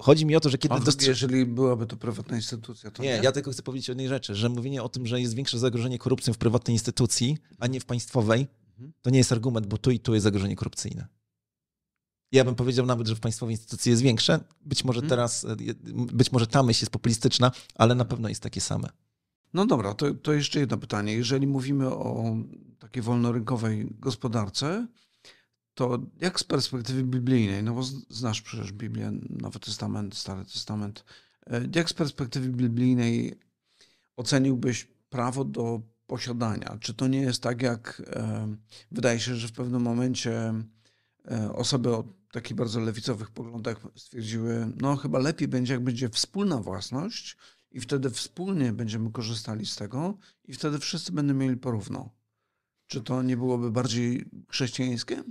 [0.00, 0.80] Chodzi mi o to, że kiedy...
[0.80, 1.08] dostrzeg...
[1.08, 4.34] Jeżeli byłaby to prywatna instytucja, to nie, nie, ja tylko chcę powiedzieć o jednej rzeczy,
[4.34, 7.84] że mówienie o tym, że jest większe zagrożenie korupcją w prywatnej instytucji, a nie w
[7.84, 8.92] państwowej, mhm.
[9.02, 11.06] to nie jest argument, bo tu i tu jest zagrożenie korupcyjne.
[12.32, 14.40] Ja bym powiedział nawet, że w państwowej instytucji jest większe.
[14.60, 15.08] Być może mhm.
[15.10, 15.56] teraz, e,
[16.12, 18.88] być może ta myśl jest populistyczna, ale na pewno jest takie same.
[19.54, 21.12] No dobra, to, to jeszcze jedno pytanie.
[21.12, 22.36] Jeżeli mówimy o
[22.78, 24.86] takiej wolnorynkowej gospodarce,
[25.74, 31.04] to jak z perspektywy biblijnej, no bo znasz przecież Biblię, Nowy Testament, Stary Testament,
[31.46, 33.38] e, jak z perspektywy biblijnej
[34.16, 36.78] oceniłbyś prawo do posiadania?
[36.80, 38.56] Czy to nie jest tak, jak e,
[38.90, 40.54] wydaje się, że w pewnym momencie
[41.30, 46.58] e, osoby o takich bardzo lewicowych poglądach stwierdziły, no chyba lepiej będzie, jak będzie wspólna
[46.58, 47.36] własność
[47.72, 52.10] i wtedy wspólnie będziemy korzystali z tego i wtedy wszyscy będą mieli porówno.
[52.86, 55.24] Czy to nie byłoby bardziej chrześcijańskie?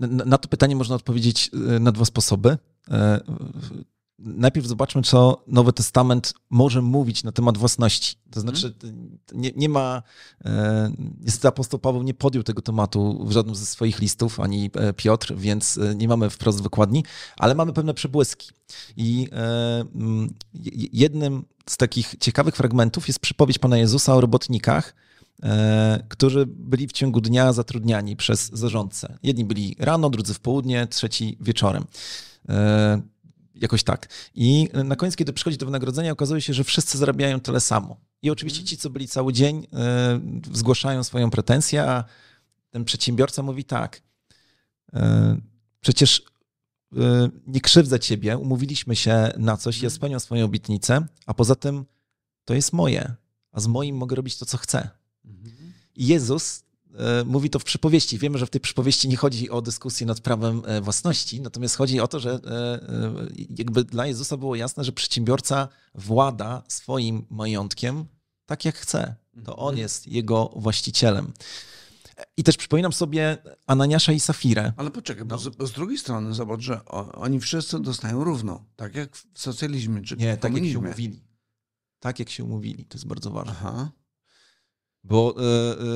[0.00, 2.58] Na to pytanie można odpowiedzieć e, na dwa sposoby.
[2.90, 3.20] E,
[4.18, 8.16] najpierw zobaczmy, co Nowy Testament może mówić na temat własności.
[8.30, 9.18] To znaczy, mhm.
[9.32, 10.02] nie, nie ma,
[10.44, 15.34] e, niestety apostoł Paweł nie podjął tego tematu w żadnym ze swoich listów, ani Piotr,
[15.36, 17.04] więc nie mamy wprost wykładni,
[17.36, 18.50] ale mamy pewne przebłyski.
[18.96, 19.28] I
[20.92, 25.07] jednym z takich ciekawych fragmentów jest przypowiedź Pana Jezusa o robotnikach, E,
[26.08, 29.18] którzy byli w ciągu dnia zatrudniani przez zarządcę.
[29.22, 31.84] Jedni byli rano, drudzy w południe, trzeci wieczorem.
[32.48, 33.00] E,
[33.54, 34.08] jakoś tak.
[34.34, 37.96] I na koniec, kiedy przychodzi do wynagrodzenia, okazuje się, że wszyscy zarabiają tyle samo.
[38.22, 40.20] I oczywiście ci, co byli cały dzień, e,
[40.52, 42.04] zgłaszają swoją pretensję, a
[42.70, 44.02] ten przedsiębiorca mówi tak.
[45.80, 46.22] Przecież
[47.46, 49.90] nie krzywdzę ciebie, umówiliśmy się na coś, ja mhm.
[49.90, 51.84] spełniam swoją obietnicę, a poza tym
[52.44, 53.14] to jest moje,
[53.52, 54.90] a z moim mogę robić to, co chcę.
[55.96, 58.18] I Jezus e, mówi to w przypowieści.
[58.18, 62.00] Wiemy, że w tej przypowieści nie chodzi o dyskusję nad prawem e, własności, natomiast chodzi
[62.00, 62.80] o to, że e,
[63.50, 68.04] jakby dla Jezusa było jasne, że przedsiębiorca włada swoim majątkiem
[68.48, 69.14] tak jak chce.
[69.44, 69.78] To on mhm.
[69.78, 71.32] jest jego właścicielem.
[72.36, 74.72] I też przypominam sobie Ananiasza i Safirę.
[74.76, 75.36] Ale poczekaj, no.
[75.36, 79.40] bo, z, bo, z, drugiej strony zobacz, że oni wszyscy dostają równo, tak jak w
[79.40, 81.22] socjalizmie czy Nie, tak jak się umówili.
[82.00, 83.52] Tak jak się umówili, to jest bardzo ważne.
[83.52, 83.90] Aha.
[85.04, 85.34] Bo,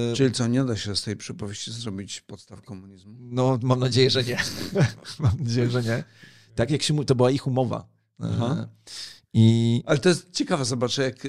[0.09, 3.15] yy, Czyli co, nie da się z tej przypowieści zrobić podstaw komunizmu?
[3.21, 4.39] No, mam nadzieję, że nie.
[5.19, 6.05] mam nadzieję, że nie.
[6.55, 7.89] Tak jak się mówi, to była ich umowa.
[8.19, 8.69] Aha.
[9.35, 9.83] I...
[9.87, 11.29] Ale to jest ciekawe, zobacz, jak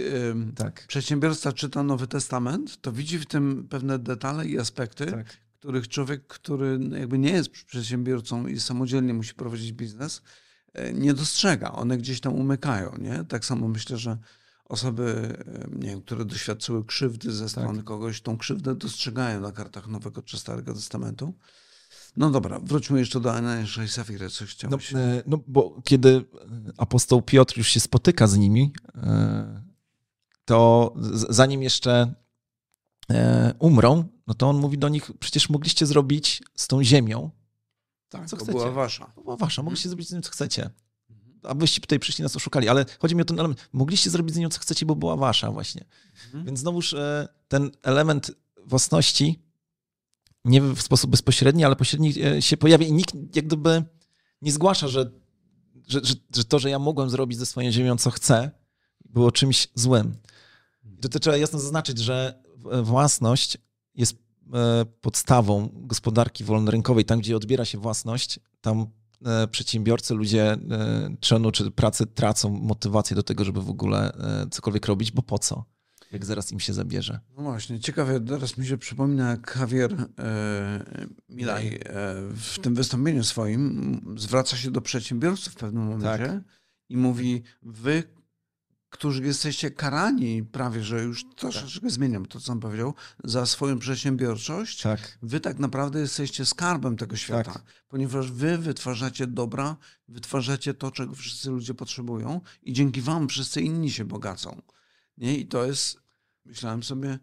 [0.55, 0.85] tak.
[0.87, 5.37] przedsiębiorca czyta Nowy Testament, to widzi w tym pewne detale i aspekty, tak.
[5.59, 10.21] których człowiek, który jakby nie jest przedsiębiorcą i samodzielnie musi prowadzić biznes,
[10.93, 11.71] nie dostrzega.
[11.71, 12.97] One gdzieś tam umykają.
[12.97, 13.23] Nie?
[13.23, 14.17] Tak samo myślę, że
[14.73, 15.37] osoby,
[15.71, 17.85] nie wiem, które doświadczyły krzywdy ze strony tak.
[17.85, 21.33] kogoś, tą krzywdę dostrzegają na kartach Nowego czy Starego Testamentu.
[22.17, 24.91] No dobra, wróćmy jeszcze do Ananiasza i Safiry, coś chciałeś.
[24.91, 26.25] No, e, no, bo kiedy
[26.77, 29.61] apostoł Piotr już się spotyka z nimi, e,
[30.45, 30.93] to
[31.29, 32.13] zanim jeszcze
[33.09, 37.29] e, umrą, no to on mówi do nich, przecież mogliście zrobić z tą ziemią,
[38.09, 38.51] tak, co chcecie.
[38.51, 39.11] była wasza.
[39.15, 40.69] To była wasza, mogliście zrobić z tym, co chcecie.
[41.43, 44.49] Abyście tutaj przyszli nas oszukali, ale chodzi mi o ten element, mogliście zrobić z nią
[44.49, 45.85] co chcecie, bo była wasza właśnie.
[46.25, 46.45] Mhm.
[46.45, 48.31] Więc znowuż e, ten element
[48.65, 49.39] własności
[50.45, 53.83] nie w sposób bezpośredni, ale pośredni e, się pojawia i nikt jak gdyby
[54.41, 55.11] nie zgłasza, że,
[55.87, 58.51] że, że, że to, że ja mogłem zrobić ze swoją ziemią co chcę,
[59.05, 60.15] było czymś złym.
[61.01, 62.43] To, to trzeba jasno zaznaczyć, że
[62.83, 63.57] własność
[63.95, 64.17] jest
[64.53, 67.05] e, podstawą gospodarki wolnorynkowej.
[67.05, 68.87] Tam, gdzie odbiera się własność, tam
[69.51, 70.57] przedsiębiorcy, ludzie
[71.19, 74.11] czynu czy pracy tracą motywację do tego, żeby w ogóle
[74.51, 75.65] cokolwiek robić, bo po co?
[76.13, 77.19] jak zaraz im się zabierze.
[77.37, 80.85] No właśnie, ciekawe, teraz mi się przypomina, jak Javier e,
[81.29, 81.79] Milaj e,
[82.35, 86.41] w tym wystąpieniu swoim zwraca się do przedsiębiorców w pewnym momencie tak.
[86.89, 88.03] i mówi, wy,
[88.93, 91.91] którzy jesteście karani prawie, że już troszeczkę tak.
[91.91, 95.17] zmieniam to, co on powiedział, za swoją przedsiębiorczość, tak.
[95.21, 97.63] wy tak naprawdę jesteście skarbem tego świata, tak.
[97.87, 99.77] ponieważ wy wytwarzacie dobra,
[100.07, 104.61] wytwarzacie to, czego wszyscy ludzie potrzebują i dzięki wam wszyscy inni się bogacą.
[105.17, 105.37] Nie?
[105.37, 105.97] I to jest
[106.45, 107.19] myślałem sobie,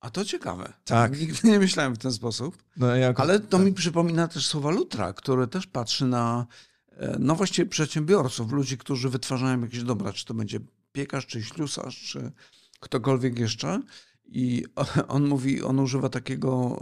[0.00, 0.72] a to ciekawe.
[0.84, 1.12] Tak.
[1.20, 2.62] Nigdy nie myślałem w ten sposób.
[2.76, 3.22] No, jako...
[3.22, 6.46] Ale to mi przypomina też słowa Lutra, który też patrzy na
[6.90, 10.60] e, no właściwie przedsiębiorców, ludzi, którzy wytwarzają jakieś dobra, czy to będzie
[10.94, 12.32] piekarz, czy ślusarz, czy
[12.80, 13.82] ktokolwiek jeszcze.
[14.26, 14.64] I
[15.08, 16.80] on mówi, on używa takiego,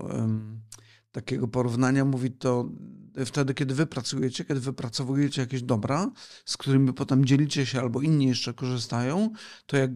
[1.12, 2.68] takiego porównania, mówi to
[3.26, 6.10] wtedy, kiedy wy pracujecie, kiedy wypracowujecie jakieś dobra,
[6.44, 9.30] z którymi potem dzielicie się albo inni jeszcze korzystają,
[9.66, 9.90] to jak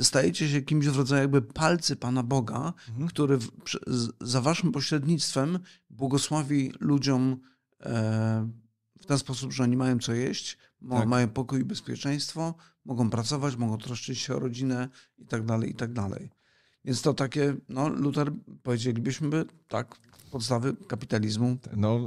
[0.00, 3.08] stajecie się jakimś w rodzaju jakby palcy Pana Boga, mhm.
[3.08, 3.50] który w,
[4.20, 5.58] za waszym pośrednictwem
[5.90, 7.40] błogosławi ludziom
[7.80, 8.50] e,
[9.00, 10.58] w ten sposób, że oni mają co jeść,
[10.90, 11.08] tak.
[11.08, 12.54] mają pokój i bezpieczeństwo,
[12.84, 16.30] mogą pracować, mogą troszczyć się o rodzinę i tak dalej, i tak dalej.
[16.84, 19.96] Więc to takie, no Luther powiedzielibyśmy, tak,
[20.30, 21.56] podstawy kapitalizmu.
[21.76, 22.00] No,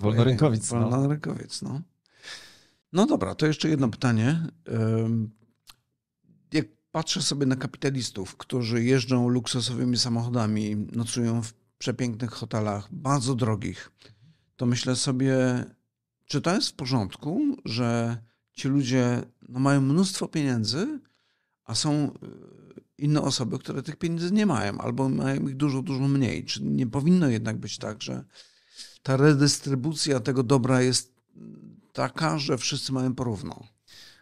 [0.00, 0.72] wolnorynkowiec.
[0.72, 0.80] No.
[0.80, 1.80] Wolnorynkowiec, no.
[2.92, 4.46] No dobra, to jeszcze jedno pytanie.
[6.52, 13.92] Jak patrzę sobie na kapitalistów, którzy jeżdżą luksusowymi samochodami, nocują w przepięknych hotelach, bardzo drogich,
[14.56, 15.36] to myślę sobie,
[16.24, 18.18] czy to jest w porządku, że
[18.52, 21.00] ci ludzie no, mają mnóstwo pieniędzy,
[21.64, 22.10] a są
[22.98, 26.44] inne osoby, które tych pieniędzy nie mają, albo mają ich dużo, dużo mniej.
[26.44, 28.24] Czy nie powinno jednak być tak, że
[29.02, 31.14] ta redystrybucja tego dobra jest
[31.92, 33.60] taka, że wszyscy mają porówno?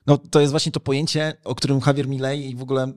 [0.06, 2.92] No, to jest właśnie to pojęcie, o którym Javier Milei i w ogóle e,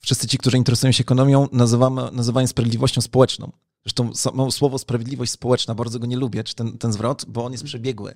[0.00, 3.52] wszyscy ci, którzy interesują się ekonomią, nazywamy, nazywają sprawiedliwością społeczną.
[3.84, 4.10] Zresztą
[4.50, 8.14] słowo sprawiedliwość społeczna, bardzo go nie lubię, czy ten, ten zwrot, bo on jest przebiegły.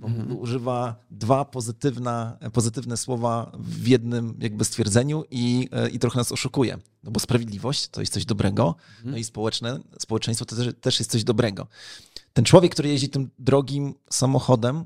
[0.00, 0.38] Mhm.
[0.38, 6.78] Używa dwa pozytywne, pozytywne słowa w jednym jakby stwierdzeniu i, e, i trochę nas oszukuje.
[7.02, 9.10] No bo sprawiedliwość to jest coś dobrego, mhm.
[9.10, 11.66] no i społeczne, społeczeństwo to też, też jest coś dobrego.
[12.32, 14.84] Ten człowiek, który jeździ tym drogim samochodem,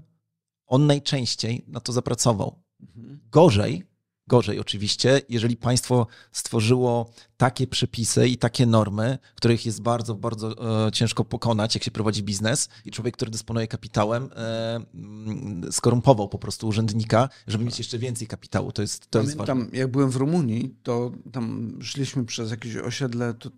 [0.66, 2.62] on najczęściej na to zapracował.
[2.80, 3.20] Mhm.
[3.30, 3.84] Gorzej,
[4.28, 10.92] Gorzej oczywiście, jeżeli państwo stworzyło takie przepisy i takie normy, których jest bardzo, bardzo e,
[10.92, 16.38] ciężko pokonać, jak się prowadzi biznes i człowiek, który dysponuje kapitałem, e, mm, skorumpował po
[16.38, 18.72] prostu urzędnika, żeby mieć jeszcze więcej kapitału.
[18.72, 19.78] To jest, to Pamiętam, jest ważne.
[19.78, 23.50] jak byłem w Rumunii, to tam szliśmy przez jakieś osiedle, to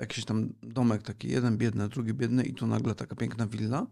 [0.00, 3.86] jakiś tam domek taki, jeden biedny, drugi biedny i tu nagle taka piękna willa.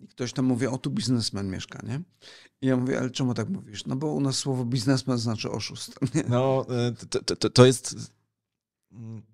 [0.00, 2.00] I ktoś tam mówi, o tu biznesmen mieszka, nie?
[2.62, 3.86] I ja mówię, ale czemu tak mówisz?
[3.86, 5.98] No bo u nas słowo biznesmen znaczy oszust.
[6.14, 6.22] Nie?
[6.28, 7.96] No, e, to, to, to, jest,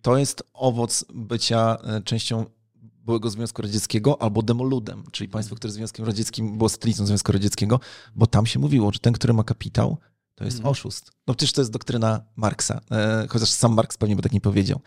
[0.03, 6.07] to jest owoc bycia e, częścią byłego Związku Radzieckiego albo demoludem, czyli państwo, które Związkiem
[6.07, 7.81] Radzieckim było satelitą Związku Radzieckiego,
[8.15, 9.99] bo tam się mówiło, że ten, który ma kapitał,
[10.35, 10.73] to jest hmm.
[10.73, 11.11] oszust.
[11.27, 14.81] No przecież to jest doktryna Marksa, e, chociaż sam Marks pewnie by tak nie powiedział.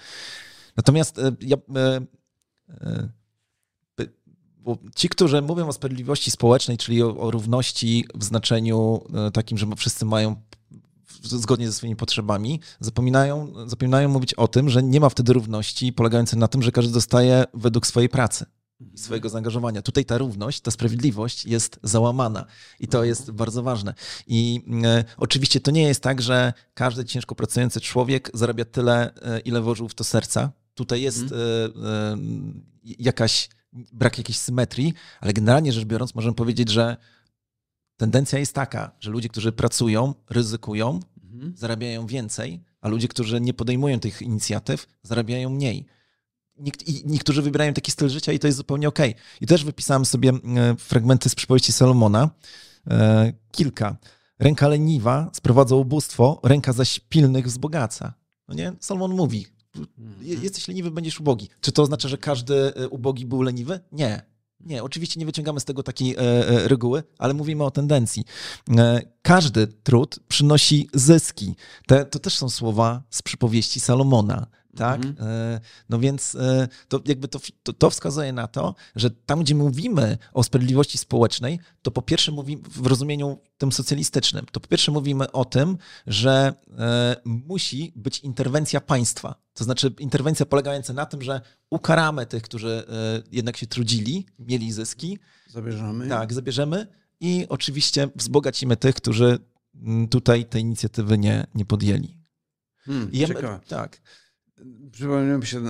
[0.77, 1.57] Natomiast ja
[4.59, 9.57] bo ci, którzy mówią o sprawiedliwości społecznej, czyli o, o równości w znaczeniu e, takim,
[9.57, 10.35] że wszyscy mają
[11.23, 16.39] zgodnie ze swoimi potrzebami, zapominają, zapominają mówić o tym, że nie ma wtedy równości polegającej
[16.39, 18.45] na tym, że każdy dostaje według swojej pracy
[18.79, 19.81] i swojego zaangażowania.
[19.81, 22.45] Tutaj ta równość, ta sprawiedliwość jest załamana
[22.79, 23.93] i to jest bardzo ważne.
[24.27, 29.39] I e, oczywiście to nie jest tak, że każdy ciężko pracujący człowiek zarabia tyle, e,
[29.39, 30.51] ile włożył w to serca.
[30.73, 31.41] Tutaj jest mhm.
[31.41, 32.17] e, e,
[32.83, 36.97] jakaś brak jakiejś symetrii, ale generalnie rzecz biorąc, możemy powiedzieć, że
[37.97, 41.53] tendencja jest taka, że ludzie, którzy pracują, ryzykują, mhm.
[41.57, 45.85] zarabiają więcej, a ludzie, którzy nie podejmują tych inicjatyw, zarabiają mniej.
[46.85, 49.11] I niektórzy wybierają taki styl życia i to jest zupełnie okej.
[49.11, 49.23] Okay.
[49.41, 52.29] I też wypisałem sobie e, fragmenty z przypowieści Salomona,
[52.87, 53.97] e, kilka.
[54.39, 58.13] Ręka leniwa sprowadza ubóstwo, ręka zaś pilnych wzbogaca.
[58.47, 58.73] No nie?
[58.79, 59.45] Salomon mówi.
[60.21, 61.49] Jesteś leniwy, będziesz ubogi.
[61.61, 63.79] Czy to oznacza, że każdy e, ubogi był leniwy?
[63.91, 64.29] Nie.
[64.59, 68.23] Nie, oczywiście nie wyciągamy z tego takiej e, e, reguły, ale mówimy o tendencji.
[69.21, 71.55] Każdy trud przynosi zyski.
[71.87, 75.05] Te, to też są słowa z przypowieści Salomona tak?
[75.05, 75.29] Mhm.
[75.29, 76.37] E, no więc
[76.87, 81.59] to jakby to, to, to, wskazuje na to, że tam, gdzie mówimy o sprawiedliwości społecznej,
[81.81, 85.77] to po pierwsze mówimy w rozumieniu tym socjalistycznym, to po pierwsze mówimy o tym,
[86.07, 86.53] że
[87.25, 89.35] musi być interwencja państwa.
[89.59, 92.83] To znaczy interwencja polegająca na tym, że ukaramy tych, którzy
[93.31, 95.19] jednak się trudzili, mieli zyski.
[95.49, 96.09] Zabierzemy.
[96.09, 96.87] Tak, zabierzemy
[97.19, 99.39] i oczywiście wzbogacimy tych, którzy
[100.09, 102.17] tutaj tej inicjatywy nie, nie podjęli.
[102.77, 103.27] Hmm, ja,
[103.67, 104.01] tak.
[104.91, 105.61] Przypomniałem się,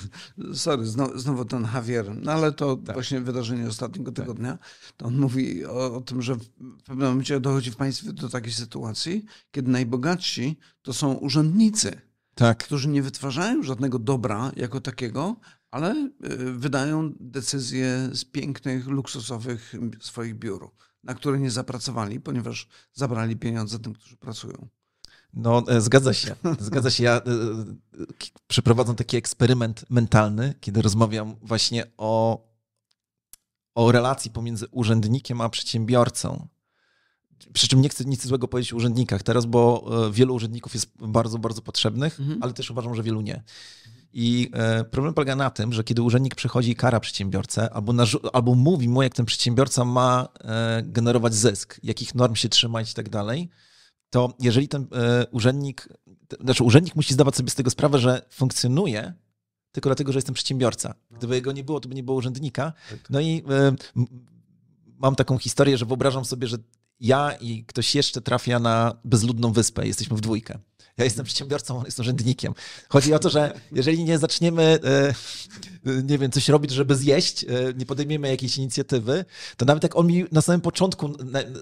[0.54, 2.94] sorry, znowu, znowu, ten Javier, no ale to tak.
[2.96, 4.24] właśnie wydarzenie ostatniego tak.
[4.24, 4.58] tygodnia.
[4.96, 6.48] To on mówi o, o, tym, że w
[6.84, 12.07] pewnym momencie dochodzi w państwie do takiej sytuacji, kiedy najbogatsi to są urzędnicy,
[12.38, 12.64] tak.
[12.64, 15.36] którzy nie wytwarzają żadnego dobra jako takiego,
[15.70, 20.70] ale y, wydają decyzje z pięknych, luksusowych swoich biur,
[21.04, 24.68] na które nie zapracowali, ponieważ zabrali pieniądze tym, którzy pracują.
[25.34, 26.36] No, e, zgadza się.
[26.60, 27.04] Zgadza się.
[27.04, 27.22] Ja e, e,
[28.46, 32.44] przeprowadzam taki eksperyment mentalny, kiedy rozmawiam właśnie o,
[33.74, 36.48] o relacji pomiędzy urzędnikiem a przedsiębiorcą.
[37.52, 41.38] Przy czym nie chcę nic złego powiedzieć o urzędnikach teraz, bo wielu urzędników jest bardzo,
[41.38, 42.42] bardzo potrzebnych, mhm.
[42.42, 43.42] ale też uważam, że wielu nie.
[44.12, 44.50] I
[44.90, 47.92] problem polega na tym, że kiedy urzędnik przychodzi i kara przedsiębiorcę, albo,
[48.32, 50.28] albo mówi mu, jak ten przedsiębiorca ma
[50.82, 53.48] generować zysk, jakich norm się trzymać i tak dalej,
[54.10, 55.88] to jeżeli ten e, urzędnik,
[56.40, 59.14] znaczy urzędnik musi zdawać sobie z tego sprawę, że funkcjonuje
[59.72, 60.94] tylko dlatego, że jestem przedsiębiorca.
[61.10, 62.72] Gdyby jego nie było, to by nie było urzędnika.
[62.90, 63.10] Tak.
[63.10, 63.72] No i e,
[64.98, 66.56] mam taką historię, że wyobrażam sobie, że
[67.00, 70.58] ja i ktoś jeszcze trafia na bezludną wyspę, jesteśmy w dwójkę.
[70.98, 72.54] Ja jestem przedsiębiorcą, on jest urzędnikiem.
[72.88, 74.78] Chodzi o to, że jeżeli nie zaczniemy,
[75.84, 79.24] e, nie wiem, coś robić, żeby zjeść, e, nie podejmiemy jakiejś inicjatywy,
[79.56, 81.12] to nawet jak on mi na samym początku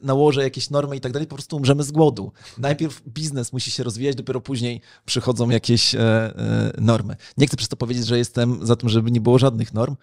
[0.03, 2.33] nałoży jakieś normy i tak dalej, po prostu umrzemy z głodu.
[2.59, 6.33] Najpierw biznes musi się rozwijać, dopiero później przychodzą jakieś e,
[6.79, 7.16] normy.
[7.37, 9.96] Nie chcę przez to powiedzieć, że jestem za tym, żeby nie było żadnych norm,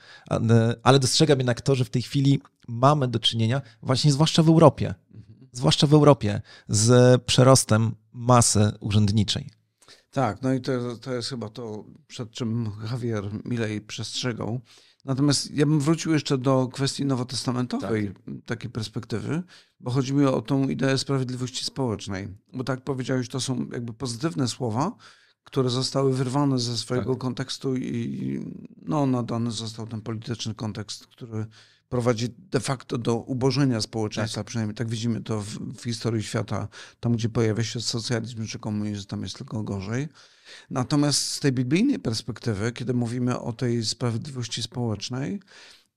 [0.83, 4.93] ale dostrzegam jednak to, że w tej chwili mamy do czynienia, właśnie zwłaszcza w Europie,
[5.53, 9.49] zwłaszcza w Europie, z przerostem masy urzędniczej.
[10.11, 14.61] Tak, no i to, to jest chyba to, przed czym Javier Milei przestrzegał.
[15.05, 18.35] Natomiast ja bym wrócił jeszcze do kwestii nowotestamentowej, tak.
[18.45, 19.43] takiej perspektywy,
[19.79, 22.27] bo chodzi mi o tą ideę sprawiedliwości społecznej.
[22.53, 24.95] Bo tak powiedziałeś, to są jakby pozytywne słowa,
[25.43, 27.21] które zostały wyrwane ze swojego tak.
[27.21, 28.45] kontekstu i
[28.81, 31.45] no, nadany został ten polityczny kontekst, który
[31.93, 34.47] prowadzi de facto do ubożenia społeczeństwa, tak.
[34.47, 36.67] przynajmniej tak widzimy to w, w, historii świata,
[36.99, 40.07] tam gdzie pojawia się socjalizm czy komunizm, tam jest tylko gorzej.
[40.69, 45.39] Natomiast z tej biblijnej perspektywy, kiedy mówimy o tej sprawiedliwości społecznej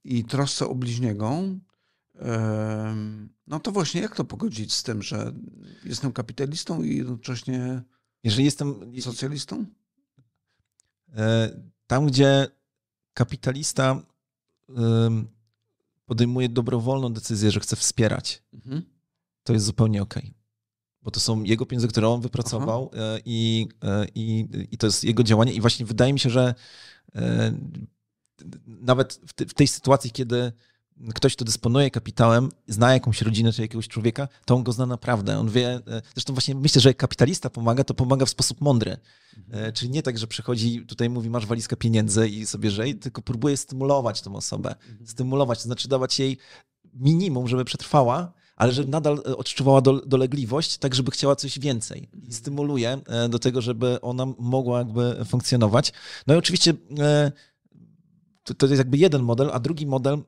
[0.05, 1.43] i trosce o bliźniego,
[3.47, 5.33] no to właśnie jak to pogodzić z tym, że
[5.85, 7.83] jestem kapitalistą i jednocześnie
[8.25, 9.65] Jeżeli jestem socjalistą?
[11.17, 11.51] E,
[11.87, 12.47] tam, gdzie
[13.15, 14.03] kapitalista
[16.07, 18.83] podejmuje dobrowolną decyzję, że chce wspierać, mhm.
[19.43, 20.23] to jest zupełnie okej.
[20.23, 20.35] Okay.
[21.03, 25.05] Bo to są jego pieniądze, które on wypracował e, i, e, i, i to jest
[25.05, 25.53] jego działanie.
[25.53, 26.55] I właśnie wydaje mi się, że
[27.15, 27.53] e,
[28.67, 30.53] nawet w, w tej sytuacji, kiedy
[31.15, 35.39] ktoś, kto dysponuje kapitałem, zna jakąś rodzinę czy jakiegoś człowieka, to on go zna naprawdę.
[35.39, 38.97] On wie, e, zresztą właśnie myślę, że jak kapitalista pomaga, to pomaga w sposób mądry.
[39.37, 39.73] Mhm.
[39.73, 43.57] Czyli nie tak, że przychodzi, tutaj mówi, masz walizkę pieniędzy i sobie żej, tylko próbuje
[43.57, 44.71] stymulować tą osobę.
[44.91, 45.07] Mhm.
[45.07, 46.39] Stymulować, to znaczy dawać jej
[46.95, 52.03] minimum, żeby przetrwała, ale żeby nadal e, odczuwała dolegliwość, tak żeby chciała coś więcej.
[52.03, 52.33] I mhm.
[52.33, 55.93] stymuluje do tego, żeby ona mogła jakby funkcjonować.
[56.27, 56.75] No i oczywiście
[58.45, 60.23] to, to jest jakby jeden model, a drugi model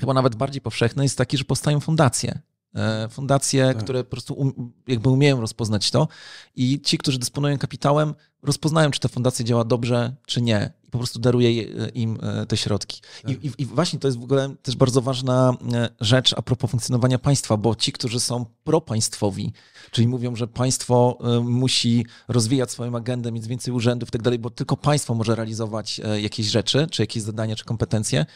[0.00, 2.40] chyba nawet bardziej powszechny jest taki, że powstają fundacje.
[2.74, 3.84] E, fundacje, tak.
[3.84, 6.08] które po prostu um, jakby umieją rozpoznać to
[6.56, 10.72] i ci, którzy dysponują kapitałem, rozpoznają, czy ta fundacja działa dobrze, czy nie.
[10.84, 13.00] I po prostu daruje e, im e, te środki.
[13.22, 13.30] Tak.
[13.30, 15.54] I, i, I, właśnie to jest w ogóle też bardzo ważna
[16.00, 19.52] rzecz a propos funkcjonowania państwa, bo ci, którzy są propaństwowi,
[19.90, 24.50] czyli mówią, że państwo musi rozwijać swoją agendę, mieć więcej urzędów i tak dalej, bo
[24.50, 28.26] tylko państwo może realizować jakieś rzeczy, czy jakieś zadania, czy kompetencje,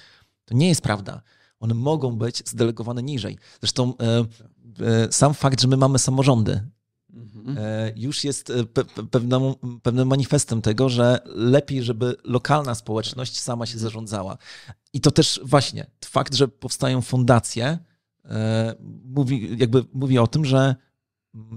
[0.44, 1.22] to nie jest prawda
[1.60, 3.38] one mogą być zdelegowane niżej.
[3.60, 4.24] Zresztą e,
[4.86, 6.60] e, sam fakt, że my mamy samorządy,
[7.12, 7.58] mhm.
[7.58, 13.78] e, już jest pe pewną, pewnym manifestem tego, że lepiej, żeby lokalna społeczność sama się
[13.78, 14.38] zarządzała.
[14.92, 17.78] I to też właśnie fakt, że powstają fundacje,
[19.04, 20.74] mówi, jakby mówi o tym, że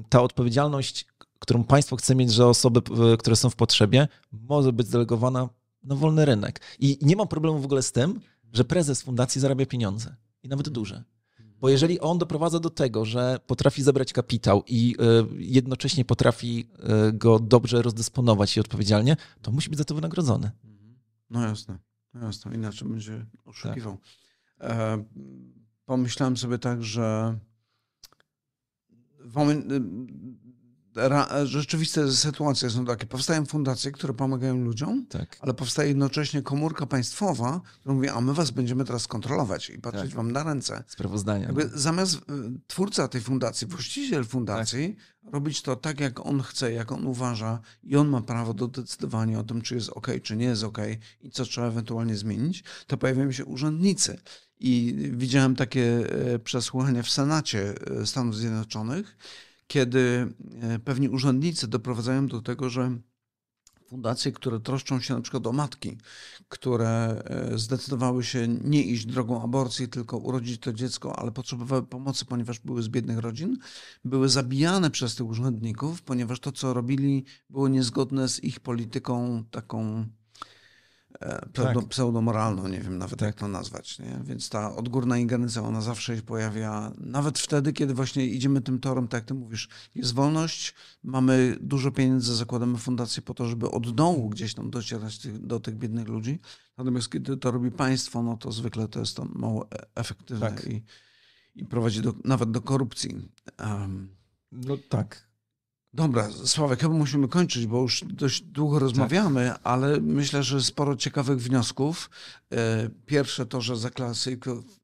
[0.10, 1.06] ta odpowiedzialność,
[1.40, 2.82] którą państwo chce mieć za osoby,
[3.20, 5.50] które są w potrzebie, może być zdelegowana
[5.84, 6.62] na wolny rynek.
[6.80, 8.20] I nie mam problemu w ogóle z tym,
[8.54, 11.04] że prezes fundacji zarabia pieniądze i nawet duże.
[11.60, 14.96] Bo jeżeli on doprowadza do tego, że potrafi zebrać kapitał i
[15.32, 16.68] y, jednocześnie potrafi
[17.10, 20.52] y, go dobrze rozdysponować i odpowiedzialnie, to musi być za to wynagrodzony.
[21.30, 21.80] No jasne,
[22.14, 22.56] no jasne.
[22.56, 23.98] inaczej będzie oszukiwał.
[24.58, 24.72] Tak.
[24.72, 25.04] E,
[25.86, 27.38] pomyślałem sobie tak, że
[31.44, 33.06] rzeczywiste sytuacje są takie.
[33.06, 35.38] Powstają fundacje, które pomagają ludziom, tak.
[35.40, 40.10] ale powstaje jednocześnie komórka państwowa, która mówi, a my was będziemy teraz kontrolować i patrzeć
[40.10, 40.16] tak.
[40.16, 40.84] wam na ręce.
[40.88, 41.46] Sprawozdania.
[41.46, 41.70] Jakby no.
[41.74, 42.20] zamiast y,
[42.68, 45.34] twórca tej fundacji, właściciel fundacji, tak.
[45.34, 49.40] robić to tak, jak on chce, jak on uważa i on ma prawo do decydowania
[49.40, 50.78] o tym, czy jest ok, czy nie jest ok
[51.22, 54.20] i co trzeba ewentualnie zmienić, to pojawiają się urzędnicy.
[54.60, 55.84] I widziałem takie
[56.34, 59.18] e, przesłuchania w Senacie e, Stanów Zjednoczonych,
[59.68, 62.98] kiedy e, pewni urzędnicy doprowadzają do tego, że
[63.88, 65.98] fundacje, które troszczą się na przykład o matki,
[66.50, 72.26] które e, zdecydowały się nie iść drogą aborcji, tylko urodzić to dziecko, ale potrzebowały pomocy,
[72.26, 73.58] ponieważ były z biednych rodzin,
[74.06, 80.06] były zabijane przez tych urzędników, ponieważ to, co robili, było niezgodne z ich polityką taką
[81.54, 81.90] pseudo, tak.
[81.90, 83.28] pseudomoralną, nie wiem nawet tak.
[83.28, 84.00] jak to nazwać.
[84.00, 84.20] Nie?
[84.24, 89.08] Więc ta odgórna ingerencja, ona zawsze się pojawia, nawet wtedy, kiedy właśnie idziemy tym torem,
[89.08, 93.96] tak jak ty mówisz, jest wolność, mamy dużo pieniędzy, zakładamy fundację po to, żeby od
[93.96, 96.40] dołu gdzieś tam docierać tych, do tych biednych ludzi.
[96.78, 100.68] Natomiast kiedy to robi państwo, no to zwykle to jest to mało e, efektywne tak.
[100.68, 100.84] i,
[101.56, 103.32] i prowadzi do, nawet do korupcji.
[103.60, 104.16] Um,
[104.52, 105.27] no tak,
[105.98, 109.60] Dobra, Sławek, chyba musimy kończyć, bo już dość długo rozmawiamy, tak.
[109.64, 112.10] ale myślę, że sporo ciekawych wniosków.
[112.54, 113.76] E, pierwsze to, że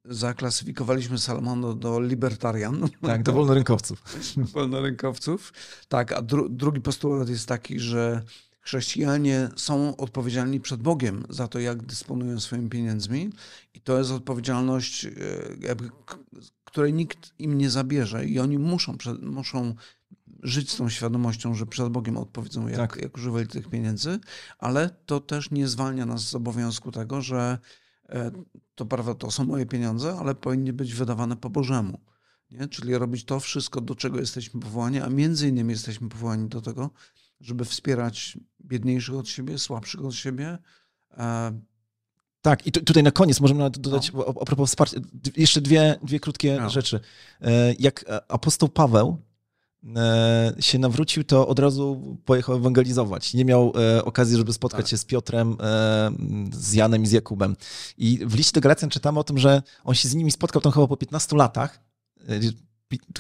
[0.06, 2.90] zaklasyfikowaliśmy Salmondo do libertarian.
[3.02, 4.04] Tak, do wolnorynkowców.
[4.54, 5.54] wolnorynkowców.
[5.88, 8.24] Tak, a dru drugi postulat jest taki, że
[8.62, 13.30] chrześcijanie są odpowiedzialni przed Bogiem za to, jak dysponują swoimi pieniędzmi
[13.74, 15.10] i to jest odpowiedzialność, e,
[15.60, 15.90] jakby,
[16.66, 19.76] której nikt im nie zabierze i oni muszą, muszą
[20.44, 23.02] żyć z tą świadomością, że przed Bogiem odpowiedzą, jak, tak.
[23.02, 24.20] jak używali tych pieniędzy,
[24.58, 27.58] ale to też nie zwalnia nas z obowiązku tego, że
[28.10, 28.32] e,
[28.76, 32.00] to prawda, to są moje pieniądze, ale powinny być wydawane po Bożemu.
[32.52, 32.68] Nie?
[32.68, 36.90] Czyli robić to wszystko, do czego jesteśmy powołani, a między innymi jesteśmy powołani do tego,
[37.42, 40.58] żeby wspierać biedniejszych od siebie, słabszych od siebie.
[41.18, 41.60] E,
[42.42, 44.26] tak, i tutaj na koniec możemy dodać no.
[44.42, 44.98] a, propos wsparcia,
[45.38, 46.70] jeszcze dwie, dwie krótkie no.
[46.70, 47.00] rzeczy.
[47.42, 49.18] E, jak apostoł Paweł
[50.60, 53.34] się nawrócił, to od razu pojechał ewangelizować.
[53.34, 54.90] Nie miał e, okazji, żeby spotkać tak.
[54.90, 56.12] się z Piotrem, e,
[56.52, 57.56] z Janem i z Jakubem.
[57.98, 60.72] I w liście do Galacjan czytamy o tym, że on się z nimi spotkał tam
[60.72, 61.80] chyba po 15 latach,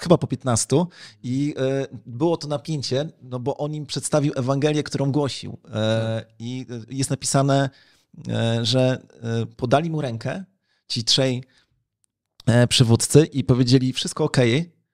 [0.02, 0.86] chyba po 15
[1.24, 1.56] i
[2.06, 5.58] było to napięcie, no bo on im przedstawił Ewangelię, którą głosił.
[6.40, 7.70] I jest napisane,
[8.62, 9.02] że
[9.58, 10.44] podali mu rękę
[10.88, 11.44] ci trzej
[12.70, 14.38] przywódcy i powiedzieli, wszystko ok,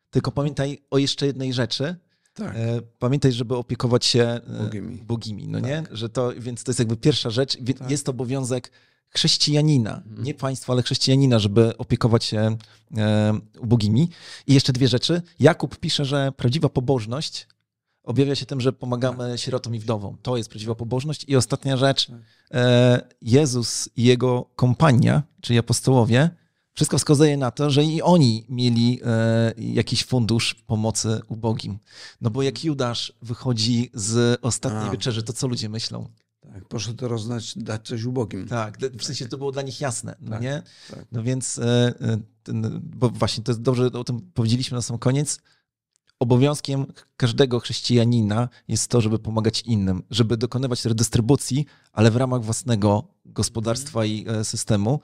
[0.10, 1.96] tylko pamiętaj o jeszcze jednej rzeczy.
[2.34, 2.56] Tak.
[2.56, 4.98] E, pamiętaj, żeby opiekować się e, bogimi.
[4.98, 5.70] bogimi no tak.
[5.70, 5.84] nie?
[5.92, 7.58] Że to, więc to jest jakby pierwsza rzecz.
[7.80, 7.92] Tak.
[7.92, 8.72] Jest to obowiązek
[9.10, 10.24] chrześcijanina, mhm.
[10.24, 12.58] nie państwa, ale chrześcijanina, żeby opiekować się
[12.98, 14.10] e, bogimi.
[14.48, 15.22] I jeszcze dwie rzeczy.
[15.40, 17.48] Jakub pisze, że prawdziwa pobożność
[18.04, 19.40] objawia się tym, że pomagamy tak.
[19.40, 20.18] sierotom i wdowom.
[20.22, 21.26] To jest prawdziwa pobożność.
[21.28, 22.08] I ostatnia rzecz.
[22.08, 22.20] Tak.
[23.22, 26.30] Jezus i jego kompania, czyli apostołowie,
[26.80, 31.80] wszystko wskazuje na to, że i oni mieli e, jakiś fundusz pomocy ubogim.
[32.22, 34.92] No bo jak Judasz wychodzi z ostatniej A.
[34.92, 36.10] wieczerzy, to co ludzie myślą?
[36.54, 38.48] Tak, proszę to roznać, dać coś ubogim.
[38.48, 40.64] Tak, w sensie to było dla nich jasne, no tak, nie?
[40.90, 41.06] Tak.
[41.12, 42.18] No więc, e, e,
[42.82, 45.40] bo właśnie to jest dobrze, o tym powiedzieliśmy na sam koniec,
[46.20, 46.86] obowiązkiem
[47.18, 54.06] każdego chrześcijanina jest to, żeby pomagać innym, żeby dokonywać redystrybucji, ale w ramach własnego gospodarstwa
[54.06, 55.00] i systemu.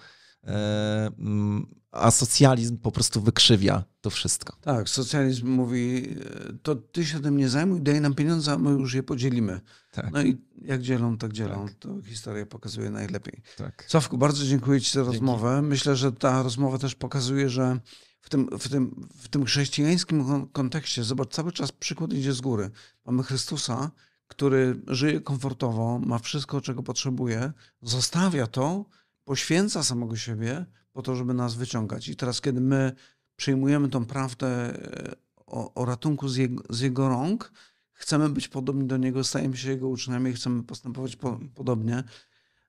[0.45, 4.55] E, mm, a socjalizm po prostu wykrzywia to wszystko.
[4.61, 6.15] Tak, socjalizm mówi,
[6.63, 9.61] to ty się tym nie zajmuj, daj nam pieniądze, a my już je podzielimy.
[9.91, 10.11] Tak.
[10.11, 11.65] No i jak dzielą, tak dzielą.
[11.67, 11.75] Tak.
[11.75, 13.41] To historia pokazuje najlepiej.
[13.57, 13.85] Tak.
[13.87, 15.11] Sławku, bardzo dziękuję Ci za Dzięki.
[15.11, 15.61] rozmowę.
[15.61, 17.79] Myślę, że ta rozmowa też pokazuje, że
[18.21, 22.71] w tym, w, tym, w tym chrześcijańskim kontekście, zobacz, cały czas przykład idzie z góry.
[23.05, 23.91] Mamy Chrystusa,
[24.27, 28.85] który żyje komfortowo, ma wszystko, czego potrzebuje, zostawia to,
[29.25, 32.07] poświęca samego siebie po to, żeby nas wyciągać.
[32.07, 32.91] I teraz, kiedy my
[33.35, 35.15] przyjmujemy tą prawdę e,
[35.45, 37.51] o, o ratunku z jego, z jego, rąk,
[37.91, 42.03] chcemy być podobni do Niego, stajemy się Jego uczniami, chcemy postępować po, podobnie,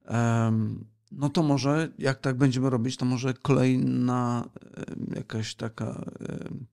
[0.08, 0.84] um,
[1.16, 4.48] no to może, jak tak będziemy robić, to może kolejna
[5.14, 6.10] jakaś taka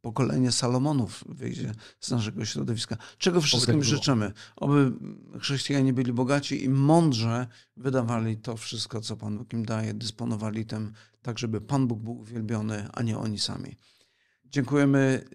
[0.01, 2.97] pokolenie Salomonów wyjdzie z naszego środowiska.
[3.17, 4.31] Czego wszystkim tak życzymy?
[4.55, 4.91] Oby
[5.39, 10.93] chrześcijanie byli bogaci i mądrze wydawali to wszystko, co Pan Bóg im daje, dysponowali tym,
[11.21, 13.75] tak żeby Pan Bóg był uwielbiony, a nie oni sami.
[14.45, 15.25] Dziękujemy.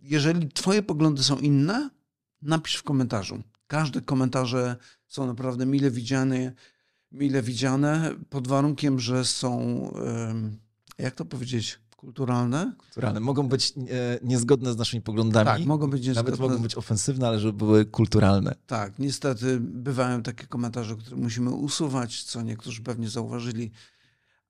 [0.00, 1.90] Jeżeli Twoje poglądy są inne,
[2.42, 3.42] napisz w komentarzu.
[3.66, 4.76] Każde komentarze
[5.08, 6.52] są naprawdę mile widziane
[7.12, 9.90] mile widziane, pod warunkiem, że są,
[10.98, 12.72] jak to powiedzieć, kulturalne.
[12.78, 13.20] Kulturalne.
[13.20, 15.46] Mogą być e, niezgodne z naszymi poglądami.
[15.46, 16.30] Tak, mogą być niezgodne.
[16.30, 18.54] Nawet mogą być ofensywne, ale żeby były kulturalne.
[18.66, 23.70] Tak, niestety bywają takie komentarze, które musimy usuwać, co niektórzy pewnie zauważyli.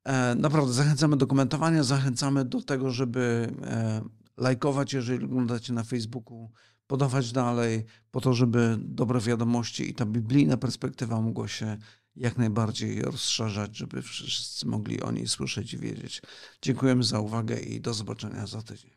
[0.03, 4.01] E, naprawdę zachęcamy do komentowania, zachęcamy do tego, żeby e,
[4.37, 6.51] lajkować, jeżeli oglądacie na Facebooku,
[6.87, 11.77] podawać dalej, po to, żeby dobre wiadomości i ta biblijna perspektywa mogła się
[12.17, 16.21] jak najbardziej rozszerzać, żeby wszyscy mogli o niej słyszeć i wiedzieć.
[16.61, 18.96] Dziękujemy za uwagę i do zobaczenia za tydzień.